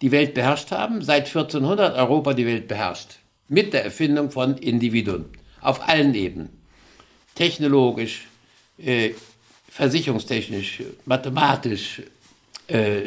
die 0.02 0.12
Welt 0.12 0.34
beherrscht 0.34 0.70
haben, 0.70 1.02
seit 1.02 1.26
1400 1.26 1.96
Europa 1.96 2.34
die 2.34 2.46
Welt 2.46 2.68
beherrscht. 2.68 3.18
Mit 3.48 3.72
der 3.72 3.84
Erfindung 3.84 4.30
von 4.30 4.56
Individuen 4.56 5.26
auf 5.60 5.88
allen 5.88 6.14
Ebenen. 6.14 6.50
Technologisch, 7.34 8.26
äh, 8.78 9.10
versicherungstechnisch, 9.68 10.82
mathematisch, 11.04 12.02
äh, 12.68 13.02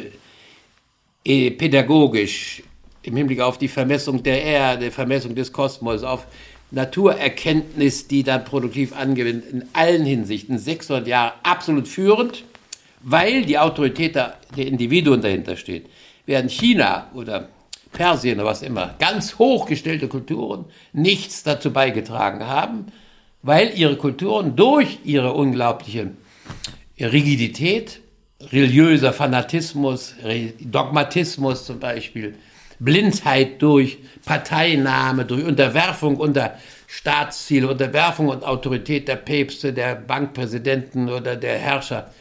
äh, 1.24 1.50
pädagogisch, 1.50 2.62
im 3.02 3.16
Hinblick 3.16 3.40
auf 3.40 3.58
die 3.58 3.68
Vermessung 3.68 4.22
der 4.22 4.42
Erde, 4.42 4.90
Vermessung 4.90 5.34
des 5.34 5.52
Kosmos, 5.52 6.02
auf 6.02 6.26
Naturerkenntnis, 6.70 8.08
die 8.08 8.22
dann 8.22 8.44
produktiv 8.44 8.94
angewendet, 8.94 9.50
in 9.52 9.64
allen 9.72 10.04
Hinsichten 10.04 10.58
600 10.58 11.06
Jahre 11.06 11.34
absolut 11.42 11.86
führend, 11.86 12.44
weil 13.00 13.44
die 13.44 13.58
Autorität 13.58 14.14
der, 14.14 14.38
der 14.56 14.66
Individuen 14.66 15.20
dahinter 15.20 15.56
steht. 15.56 15.86
Während 16.26 16.50
China 16.50 17.10
oder 17.14 17.48
Persien 17.92 18.40
oder 18.40 18.48
was 18.48 18.62
immer, 18.62 18.94
ganz 18.98 19.38
hochgestellte 19.38 20.08
Kulturen 20.08 20.66
nichts 20.92 21.42
dazu 21.42 21.72
beigetragen 21.72 22.46
haben, 22.46 22.86
weil 23.42 23.72
ihre 23.76 23.96
Kulturen 23.96 24.56
durch 24.56 24.98
ihre 25.04 25.32
unglaubliche 25.32 26.10
Rigidität, 26.98 28.00
religiöser 28.40 29.12
Fanatismus, 29.12 30.14
Dogmatismus 30.60 31.64
zum 31.66 31.78
Beispiel, 31.78 32.36
Blindheit 32.80 33.62
durch 33.62 33.98
Parteinahme, 34.24 35.24
durch 35.24 35.44
Unterwerfung 35.44 36.16
unter 36.16 36.58
Staatsziele, 36.86 37.68
Unterwerfung 37.68 38.28
und 38.28 38.44
Autorität 38.44 39.08
der 39.08 39.16
Päpste, 39.16 39.72
der 39.72 39.94
Bankpräsidenten 39.94 41.08
oder 41.08 41.36
der 41.36 41.58
Herrscher 41.58 42.12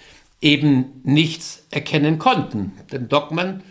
eben 0.41 1.01
nichts 1.03 1.65
erkennen 1.71 2.19
konnten. 2.19 2.73
Denn 2.91 3.07
Dogmen, 3.07 3.63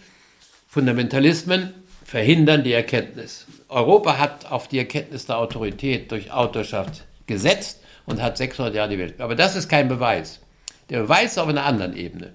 Fundamentalismen 0.73 1.75
verhindern 2.03 2.65
die 2.65 2.73
Erkenntnis. 2.73 3.45
Europa 3.69 4.17
hat 4.17 4.51
auf 4.51 4.69
die 4.69 4.79
Erkenntnis 4.79 5.27
der 5.27 5.37
Autorität 5.37 6.11
durch 6.11 6.33
Autorschaft 6.33 7.05
gesetzt 7.27 7.81
und 8.07 8.23
hat 8.23 8.39
600 8.39 8.75
Jahre 8.75 8.89
die 8.89 8.99
Welt. 8.99 9.21
Aber 9.21 9.35
das 9.35 9.55
ist 9.55 9.69
kein 9.69 9.89
Beweis. 9.89 10.41
Der 10.89 11.03
Beweis 11.03 11.33
ist 11.33 11.39
auf 11.39 11.49
einer 11.49 11.67
anderen 11.67 11.95
Ebene. 11.95 12.33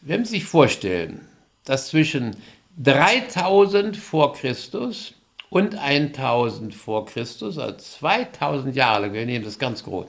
Wenn 0.00 0.24
Sie 0.24 0.32
sich 0.32 0.44
vorstellen, 0.46 1.20
dass 1.64 1.90
zwischen 1.90 2.34
3000 2.82 3.96
vor 3.96 4.34
Christus 4.34 5.14
und 5.48 5.76
1000 5.76 6.74
vor 6.74 7.06
Christus, 7.06 7.56
also 7.56 7.76
2000 7.76 8.74
Jahre 8.74 9.02
lang, 9.02 9.12
wir 9.12 9.26
nehmen 9.26 9.44
das 9.44 9.60
ganz 9.60 9.84
groß, 9.84 10.06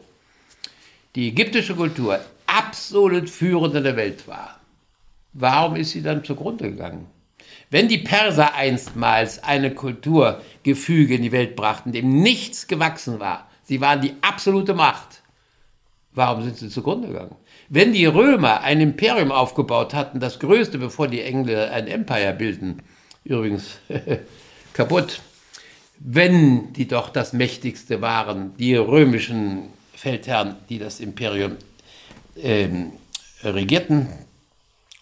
die 1.14 1.28
ägyptische 1.28 1.76
Kultur 1.76 2.20
absolut 2.48 3.30
führend 3.30 3.76
in 3.76 3.84
der 3.84 3.98
Welt 3.98 4.28
war, 4.28 4.60
warum 5.34 5.76
ist 5.76 5.92
sie 5.92 6.02
dann 6.02 6.24
zugrunde 6.24 6.72
gegangen? 6.72 7.08
Wenn 7.70 7.88
die 7.88 7.98
Perser 7.98 8.54
einstmals 8.54 9.44
eine 9.44 9.74
Kulturgefüge 9.74 11.16
in 11.16 11.24
die 11.24 11.32
Welt 11.32 11.56
brachten, 11.56 11.92
dem 11.92 12.22
nichts 12.22 12.68
gewachsen 12.68 13.20
war, 13.20 13.50
sie 13.64 13.82
waren 13.82 14.02
die 14.02 14.14
absolute 14.22 14.74
Macht, 14.74 15.24
warum 16.14 16.44
sind 16.44 16.58
sie 16.58 16.70
zugrunde 16.70 17.08
gegangen? 17.08 17.36
Wenn 17.70 17.94
die 17.94 18.06
Römer 18.06 18.62
ein 18.62 18.80
Imperium 18.80 19.32
aufgebaut 19.32 19.94
hatten, 19.94 20.20
das 20.20 20.40
größte, 20.40 20.78
bevor 20.78 21.08
die 21.08 21.22
Engländer 21.22 21.72
ein 21.72 21.88
Empire 21.88 22.34
bilden, 22.34 22.84
übrigens 23.24 23.80
kaputt, 24.74 25.22
wenn 26.00 26.74
die 26.74 26.88
doch 26.88 27.10
das 27.10 27.34
mächtigste 27.34 28.02
waren, 28.02 28.56
die 28.58 28.76
römischen 28.76 29.70
Feldherren, 29.96 30.58
die 30.70 30.78
das 30.78 31.00
Imperium 31.00 31.56
ähm, 32.36 32.92
regierten, 33.44 34.08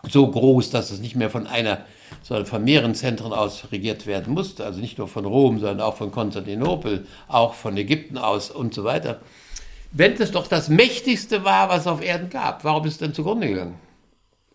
so 0.10 0.28
groß, 0.28 0.70
dass 0.72 0.92
es 0.92 1.00
nicht 1.00 1.16
mehr 1.16 1.30
von 1.30 1.48
einer 1.48 1.86
sondern 2.24 2.46
von 2.46 2.64
mehreren 2.64 2.96
Zentren 2.96 3.34
aus 3.34 3.72
regiert 3.72 4.06
werden 4.06 4.34
musste, 4.34 4.66
also 4.66 4.80
nicht 4.80 4.98
nur 4.98 5.08
von 5.08 5.26
Rom, 5.26 5.60
sondern 5.60 5.82
auch 5.82 5.96
von 5.96 6.12
Konstantinopel, 6.12 7.06
auch 7.28 7.54
von 7.54 7.78
Ägypten 7.78 8.18
aus 8.18 8.52
und 8.52 8.74
so 8.74 8.84
weiter. 8.84 9.22
Wenn 9.92 10.14
es 10.14 10.32
doch 10.32 10.48
das 10.48 10.70
mächtigste 10.70 11.44
war, 11.44 11.70
was 11.70 11.82
es 11.82 11.88
auf 11.88 12.04
Erden 12.04 12.30
gab, 12.30 12.64
warum 12.64 12.86
ist 12.86 12.94
es 12.94 13.00
denn 13.00 13.14
zugrunde 13.14 13.48
gegangen? 13.48 13.76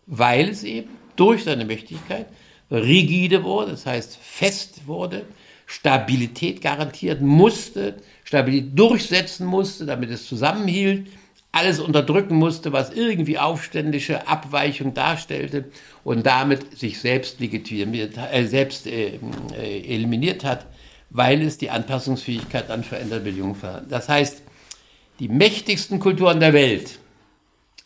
Weil 0.05 0.49
es 0.49 0.63
eben 0.63 0.89
durch 1.15 1.43
seine 1.43 1.65
Mächtigkeit 1.65 2.27
rigide 2.71 3.43
wurde, 3.43 3.71
das 3.71 3.85
heißt 3.85 4.17
fest 4.21 4.87
wurde, 4.87 5.25
Stabilität 5.65 6.61
garantiert 6.61 7.21
musste, 7.21 7.97
Stabilität 8.23 8.79
durchsetzen 8.79 9.45
musste, 9.45 9.85
damit 9.85 10.09
es 10.09 10.25
zusammenhielt, 10.25 11.07
alles 11.57 11.79
unterdrücken 11.79 12.35
musste, 12.35 12.71
was 12.71 12.91
irgendwie 12.91 13.39
aufständische 13.39 14.27
Abweichung 14.27 14.93
darstellte 14.93 15.65
und 16.03 16.25
damit 16.25 16.77
sich 16.77 16.99
selbst 16.99 17.39
legitimiert, 17.39 18.17
äh, 18.31 18.45
selbst 18.45 18.85
äh, 18.85 19.19
äh, 19.57 19.95
eliminiert 19.95 20.43
hat, 20.43 20.67
weil 21.09 21.41
es 21.41 21.57
die 21.57 21.71
Anpassungsfähigkeit 21.71 22.69
an 22.69 22.83
veränderte 22.83 23.23
Bedingungen 23.23 23.55
verhindert. 23.55 23.91
Das 23.91 24.07
heißt, 24.07 24.43
die 25.19 25.29
mächtigsten 25.29 25.99
Kulturen 25.99 26.39
der 26.39 26.53
Welt, 26.53 26.99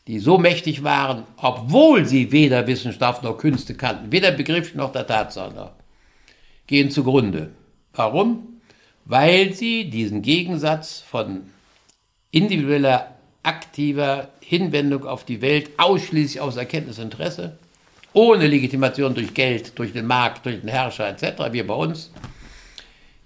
die 0.08 0.20
so 0.20 0.38
mächtig 0.38 0.84
waren, 0.84 1.24
obwohl 1.38 2.06
sie 2.06 2.32
weder 2.34 2.68
Wissenschaft 2.68 3.24
noch 3.24 3.38
Künste 3.38 3.74
kannten, 3.74 4.12
weder 4.12 4.32
Begriff 4.32 4.76
noch 4.76 4.92
der 4.92 5.08
Tatsache, 5.08 5.72
gehen 6.68 6.92
zugrunde. 6.92 7.52
Warum? 7.94 8.62
Weil 9.06 9.54
sie 9.54 9.90
diesen 9.90 10.22
Gegensatz 10.22 11.00
von 11.00 11.44
individueller 12.32 13.16
aktiver 13.44 14.30
Hinwendung 14.42 15.06
auf 15.06 15.26
die 15.26 15.42
Welt 15.42 15.72
ausschließlich 15.78 16.42
aus 16.42 16.58
Erkenntnisinteresse, 16.58 17.58
ohne 18.14 18.48
Legitimation 18.48 19.14
durch 19.14 19.34
Geld, 19.34 19.78
durch 19.80 19.94
den 19.94 20.06
Markt, 20.06 20.46
durch 20.46 20.60
den 20.60 20.70
Herrscher 20.70 21.08
etc., 21.08 21.52
wie 21.52 21.64
bei 21.64 21.74
uns, 21.74 22.12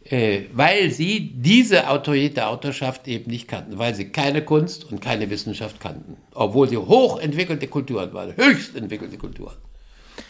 äh, 0.05 0.43
weil 0.53 0.91
sie 0.91 1.31
diese 1.35 1.89
Autorität 1.89 2.37
der 2.37 2.49
Autorschaft 2.49 3.07
eben 3.07 3.31
nicht 3.31 3.47
kannten, 3.47 3.79
weil 3.79 3.95
sie 3.95 4.09
keine 4.09 4.43
Kunst 4.43 4.85
und 4.91 5.01
keine 5.01 5.29
Wissenschaft 5.29 5.79
kannten, 5.79 6.17
obwohl 6.33 6.69
sie 6.69 6.77
hochentwickelte 6.77 7.67
Kulturen 7.67 8.13
waren, 8.13 8.35
höchst 8.37 8.75
entwickelte 8.75 9.17
Kulturen. 9.17 9.55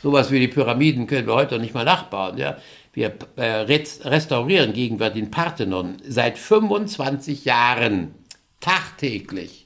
Sowas 0.01 0.31
wie 0.31 0.39
die 0.39 0.47
Pyramiden 0.47 1.07
können 1.07 1.27
wir 1.27 1.35
heute 1.35 1.55
noch 1.55 1.61
nicht 1.61 1.73
mal 1.73 1.83
nachbauen. 1.83 2.37
Ja? 2.37 2.57
Wir 2.93 3.13
äh, 3.35 3.65
restaurieren 4.03 4.73
gegenwärtig 4.73 5.23
den 5.23 5.31
Parthenon 5.31 5.97
seit 6.07 6.37
25 6.37 7.45
Jahren 7.45 8.15
tagtäglich. 8.59 9.64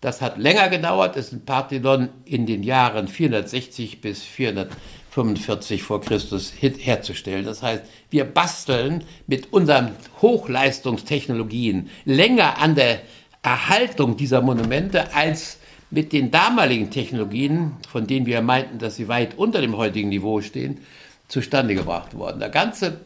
Das 0.00 0.20
hat 0.20 0.38
länger 0.38 0.68
gedauert, 0.68 1.16
ist 1.16 1.32
ein 1.32 1.44
Parthenon 1.44 2.08
in 2.24 2.46
den 2.46 2.62
Jahren 2.62 3.08
460 3.08 4.00
bis 4.00 4.22
445 4.22 5.82
vor 5.82 6.00
Christus 6.00 6.52
herzustellen. 6.60 7.44
Das 7.44 7.62
heißt, 7.64 7.82
wir 8.10 8.24
basteln 8.24 9.02
mit 9.26 9.52
unseren 9.52 9.96
Hochleistungstechnologien 10.22 11.90
länger 12.04 12.58
an 12.58 12.76
der 12.76 13.00
Erhaltung 13.42 14.16
dieser 14.16 14.40
Monumente 14.40 15.14
als 15.14 15.58
mit 15.90 16.12
den 16.12 16.30
damaligen 16.30 16.90
Technologien, 16.90 17.72
von 17.88 18.06
denen 18.06 18.26
wir 18.26 18.40
meinten, 18.40 18.78
dass 18.78 18.96
sie 18.96 19.08
weit 19.08 19.36
unter 19.36 19.60
dem 19.60 19.76
heutigen 19.76 20.10
Niveau 20.10 20.40
stehen, 20.40 20.78
zustande 21.26 21.74
gebracht 21.74 22.16
worden. 22.16 22.38
Der 22.38 22.50
ganze 22.50 23.00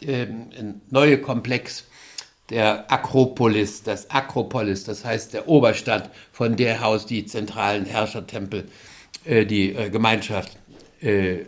äh, 0.00 0.26
neue 0.90 1.18
Komplex 1.18 1.87
der 2.50 2.90
Akropolis, 2.90 3.82
das 3.82 4.10
Akropolis, 4.10 4.84
das 4.84 5.04
heißt 5.04 5.34
der 5.34 5.48
Oberstadt, 5.48 6.10
von 6.32 6.56
der 6.56 6.86
aus 6.86 7.06
die 7.06 7.26
zentralen 7.26 7.84
Herrschertempel, 7.84 8.68
äh, 9.24 9.44
die 9.44 9.72
äh, 9.72 9.90
Gemeinschaft 9.90 10.56
äh, 11.00 11.40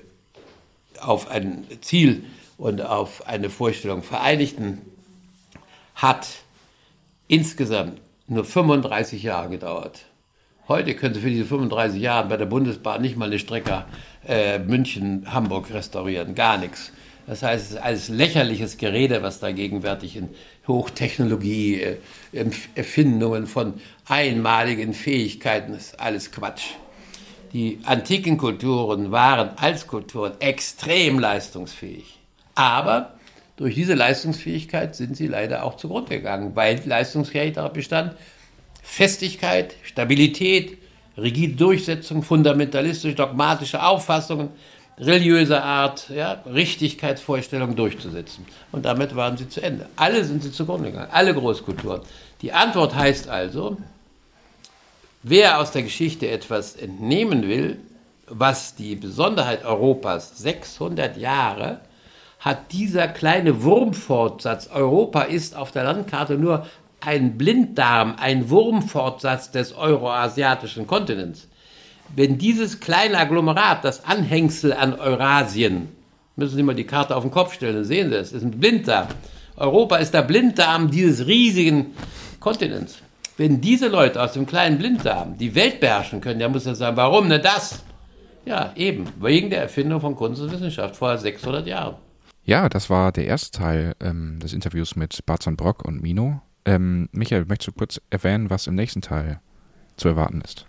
auf 1.01 1.31
ein 1.31 1.67
Ziel 1.81 2.25
und 2.59 2.83
auf 2.83 3.27
eine 3.27 3.49
Vorstellung 3.49 4.03
vereinigten, 4.03 4.83
hat 5.95 6.29
insgesamt 7.29 8.01
nur 8.27 8.45
35 8.45 9.23
Jahre 9.23 9.49
gedauert. 9.49 10.05
Heute 10.69 10.95
können 10.95 11.15
Sie 11.15 11.21
für 11.21 11.31
diese 11.31 11.47
35 11.47 12.01
Jahre 12.01 12.29
bei 12.29 12.37
der 12.37 12.47
Bundesbahn 12.47 13.03
nicht 13.03 13.17
mal 13.17 13.25
eine 13.27 13.39
Strecke 13.39 13.87
äh, 14.27 14.59
München-Hamburg 14.59 15.73
restaurieren, 15.73 16.35
gar 16.35 16.59
nichts. 16.59 16.93
Das 17.27 17.43
heißt, 17.43 17.65
es 17.65 17.71
ist 17.73 17.77
alles 17.77 18.09
lächerliches 18.09 18.77
Gerede, 18.77 19.23
was 19.23 19.41
da 19.41 19.53
gegenwärtig 19.53 20.17
in 20.17 20.31
Hochtechnologie, 20.73 21.83
äh, 21.83 21.97
Erfindungen 22.75 23.47
von 23.47 23.75
einmaligen 24.07 24.95
Fähigkeiten 24.95 25.75
ist 25.75 26.01
alles 26.01 26.33
Quatsch. 26.33 26.75
Die 27.53 27.81
antiken 27.85 28.39
Kulturen 28.39 29.11
waren 29.11 29.51
als 29.57 29.87
Kulturen 29.87 30.33
extrem 30.41 31.19
leistungsfähig. 31.19 32.19
Aber 32.55 33.15
durch 33.57 33.75
diese 33.75 33.95
Leistungsfähigkeit 33.95 34.95
sind 34.95 35.17
sie 35.17 35.27
leider 35.27 35.65
auch 35.65 35.77
zugrunde 35.77 36.17
gegangen, 36.17 36.53
weil 36.55 36.81
Leistungsfähigkeit 36.85 37.57
darauf 37.57 37.73
bestand, 37.73 38.15
Festigkeit, 38.83 39.75
Stabilität, 39.83 40.79
rigide 41.17 41.57
Durchsetzung, 41.57 42.23
fundamentalistische, 42.23 43.15
dogmatische 43.15 43.83
Auffassungen, 43.83 44.49
religiöser 45.01 45.65
Art, 45.65 46.11
ja, 46.11 46.43
Richtigkeitsvorstellungen 46.47 47.75
durchzusetzen. 47.75 48.47
Und 48.71 48.85
damit 48.85 49.17
waren 49.17 49.37
sie 49.37 49.49
zu 49.49 49.63
Ende. 49.63 49.87
Alle 49.97 50.25
sind 50.25 50.43
sie 50.43 50.53
zugrunde 50.53 50.91
gegangen, 50.91 51.11
alle 51.11 51.35
Großkulturen. 51.35 52.03
Die 52.43 52.53
Antwort 52.53 52.95
heißt 52.95 53.29
also, 53.29 53.79
wer 55.23 55.59
aus 55.59 55.73
der 55.73 55.83
Geschichte 55.83 56.29
etwas 56.29 56.77
entnehmen 56.77 57.43
will, 57.49 57.79
was 58.27 58.75
die 58.75 58.95
Besonderheit 58.95 59.65
Europas 59.65 60.39
600 60.39 61.17
Jahre 61.17 61.81
hat 62.39 62.73
dieser 62.73 63.09
kleine 63.09 63.63
Wurmfortsatz, 63.63 64.69
Europa 64.73 65.23
ist 65.23 65.55
auf 65.55 65.73
der 65.73 65.85
Landkarte 65.85 66.37
nur 66.37 66.67
ein 67.01 67.37
Blinddarm, 67.37 68.17
ein 68.19 68.49
Wurmfortsatz 68.49 69.51
des 69.51 69.75
euroasiatischen 69.75 70.87
Kontinents 70.87 71.49
wenn 72.17 72.39
dieses 72.39 72.81
kleine 72.81 73.19
Agglomerat, 73.19 73.85
das 73.85 74.05
Anhängsel 74.05 74.73
an 74.73 74.95
Eurasien, 74.95 75.89
müssen 76.37 76.57
Sie 76.57 76.63
mal 76.63 76.75
die 76.75 76.85
Karte 76.85 77.17
auf 77.17 77.23
den 77.23 77.31
Kopf 77.31 77.55
stellen, 77.55 77.77
dann 77.77 77.85
sehen 77.85 78.11
Sie 78.11 78.17
es, 78.17 78.33
ist 78.33 78.43
ein 78.43 78.53
Blinddarm. 78.53 79.09
Europa 79.57 79.97
ist 79.97 80.15
der 80.15 80.23
Blinddarm 80.23 80.91
dieses 80.91 81.27
riesigen 81.27 81.95
Kontinents. 82.41 82.99
Wenn 83.37 83.61
diese 83.61 83.89
Leute 83.89 84.23
aus 84.23 84.33
dem 84.33 84.47
kleinen 84.47 84.79
Blinddarm 84.79 85.37
die 85.39 85.55
Welt 85.55 85.81
beherrschen 85.81 86.21
können, 86.21 86.41
dann 86.41 86.53
muss 86.53 86.67
er 86.67 86.75
sagen, 86.75 86.97
warum 86.97 87.29
denn 87.29 87.43
das? 87.43 87.83
Ja, 88.45 88.73
eben, 88.75 89.05
wegen 89.21 89.51
der 89.51 89.63
Erfindung 89.63 90.01
von 90.01 90.17
Kunst 90.17 90.43
und 90.43 90.51
Wissenschaft 90.51 90.97
vor 90.97 91.17
600 91.17 91.67
Jahren. 91.67 91.97
Ja, 92.45 92.69
das 92.69 92.91
war 92.91 93.13
der 93.13 93.27
erste 93.27 93.59
Teil 93.59 93.95
ähm, 94.01 94.41
des 94.41 94.53
Interviews 94.53 94.97
mit 94.97 95.25
Barzon 95.27 95.57
Brock 95.57 95.85
und 95.85 96.03
Mino. 96.03 96.41
Ähm, 96.65 97.09
Michael, 97.13 97.45
möchtest 97.45 97.69
du 97.69 97.73
kurz 97.73 98.01
erwähnen, 98.11 98.51
was 98.51 98.67
im 98.67 98.75
nächsten 98.75 99.03
Teil 99.03 99.41
zu 99.97 100.09
erwarten 100.09 100.41
ist? 100.41 100.67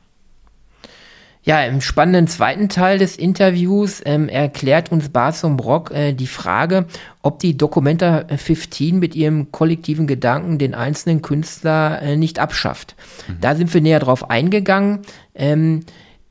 Ja, 1.43 1.63
im 1.63 1.81
spannenden 1.81 2.27
zweiten 2.27 2.69
Teil 2.69 2.99
des 2.99 3.15
Interviews 3.15 4.01
ähm, 4.05 4.29
erklärt 4.29 4.91
uns 4.91 5.09
Barsom 5.09 5.57
Brock 5.57 5.89
äh, 5.89 6.13
die 6.13 6.27
Frage, 6.27 6.85
ob 7.23 7.39
die 7.39 7.57
Documenta 7.57 8.25
15 8.35 8.99
mit 8.99 9.15
ihrem 9.15 9.51
kollektiven 9.51 10.05
Gedanken 10.05 10.59
den 10.59 10.75
einzelnen 10.75 11.23
Künstler 11.23 11.99
äh, 12.01 12.15
nicht 12.15 12.37
abschafft. 12.37 12.95
Mhm. 13.27 13.37
Da 13.41 13.55
sind 13.55 13.73
wir 13.73 13.81
näher 13.81 13.99
drauf 13.99 14.29
eingegangen. 14.29 14.99
Ähm, 15.33 15.83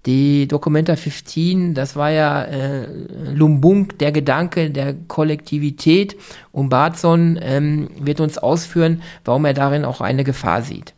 die 0.07 0.47
Documenta 0.47 0.95
15, 0.97 1.75
das 1.75 1.97
war 1.97 2.11
ja 2.11 2.45
äh, 2.45 2.87
Lumbung, 3.35 3.99
der 3.99 4.13
Gedanke 4.13 4.71
der 4.71 4.95
Kollektivität. 4.95 6.17
Und 6.53 6.69
Bartson 6.69 7.39
ähm, 7.43 7.91
wird 8.01 8.21
uns 8.21 8.39
ausführen, 8.39 9.03
warum 9.25 9.45
er 9.45 9.55
darin 9.55 9.85
auch 9.85 10.01
eine 10.01 10.23
Gefahr 10.23 10.63
sieht. 10.63 10.95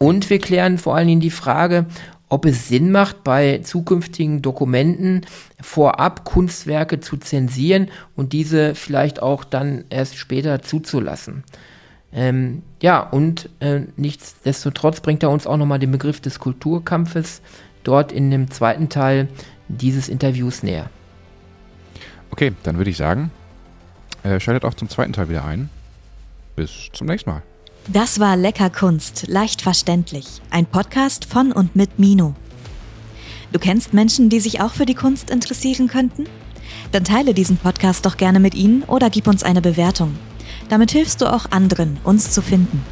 Und 0.00 0.30
wir 0.30 0.40
klären 0.40 0.78
vor 0.78 0.96
allen 0.96 1.06
Dingen 1.06 1.20
die 1.20 1.30
Frage, 1.30 1.86
ob 2.28 2.44
es 2.44 2.68
Sinn 2.68 2.90
macht, 2.90 3.22
bei 3.24 3.60
zukünftigen 3.62 4.42
Dokumenten 4.42 5.22
vorab 5.60 6.24
Kunstwerke 6.24 7.00
zu 7.00 7.16
zensieren 7.16 7.88
und 8.16 8.32
diese 8.32 8.74
vielleicht 8.74 9.22
auch 9.22 9.44
dann 9.44 9.84
erst 9.90 10.16
später 10.16 10.62
zuzulassen. 10.62 11.44
Ähm, 12.12 12.62
ja, 12.80 13.00
und 13.00 13.48
äh, 13.60 13.80
nichtsdestotrotz 13.96 15.00
bringt 15.00 15.22
er 15.22 15.30
uns 15.30 15.46
auch 15.46 15.56
nochmal 15.56 15.78
den 15.78 15.92
Begriff 15.92 16.20
des 16.20 16.38
Kulturkampfes 16.38 17.42
dort 17.84 18.10
in 18.10 18.30
dem 18.30 18.50
zweiten 18.50 18.88
Teil 18.88 19.28
dieses 19.68 20.08
Interviews 20.08 20.62
näher. 20.62 20.90
Okay, 22.30 22.52
dann 22.64 22.78
würde 22.78 22.90
ich 22.90 22.96
sagen, 22.96 23.30
äh, 24.22 24.40
schaltet 24.40 24.64
auch 24.64 24.74
zum 24.74 24.88
zweiten 24.88 25.12
Teil 25.12 25.28
wieder 25.28 25.44
ein. 25.44 25.70
Bis 26.56 26.88
zum 26.92 27.06
nächsten 27.06 27.30
Mal. 27.30 27.42
Das 27.88 28.18
war 28.18 28.36
Lecker 28.36 28.68
Kunst, 28.68 29.28
leicht 29.28 29.62
verständlich. 29.62 30.26
Ein 30.50 30.66
Podcast 30.66 31.24
von 31.24 31.52
und 31.52 31.76
mit 31.76 32.00
Mino. 32.00 32.34
Du 33.52 33.60
kennst 33.60 33.94
Menschen, 33.94 34.28
die 34.28 34.40
sich 34.40 34.60
auch 34.60 34.72
für 34.72 34.86
die 34.86 34.96
Kunst 34.96 35.30
interessieren 35.30 35.86
könnten? 35.86 36.24
Dann 36.90 37.04
teile 37.04 37.32
diesen 37.32 37.58
Podcast 37.58 38.04
doch 38.04 38.16
gerne 38.16 38.40
mit 38.40 38.56
ihnen 38.56 38.82
oder 38.82 39.08
gib 39.08 39.28
uns 39.28 39.44
eine 39.44 39.62
Bewertung. 39.62 40.18
Damit 40.68 40.90
hilfst 40.90 41.20
du 41.20 41.32
auch 41.32 41.52
anderen, 41.52 41.98
uns 42.02 42.32
zu 42.32 42.42
finden. 42.42 42.82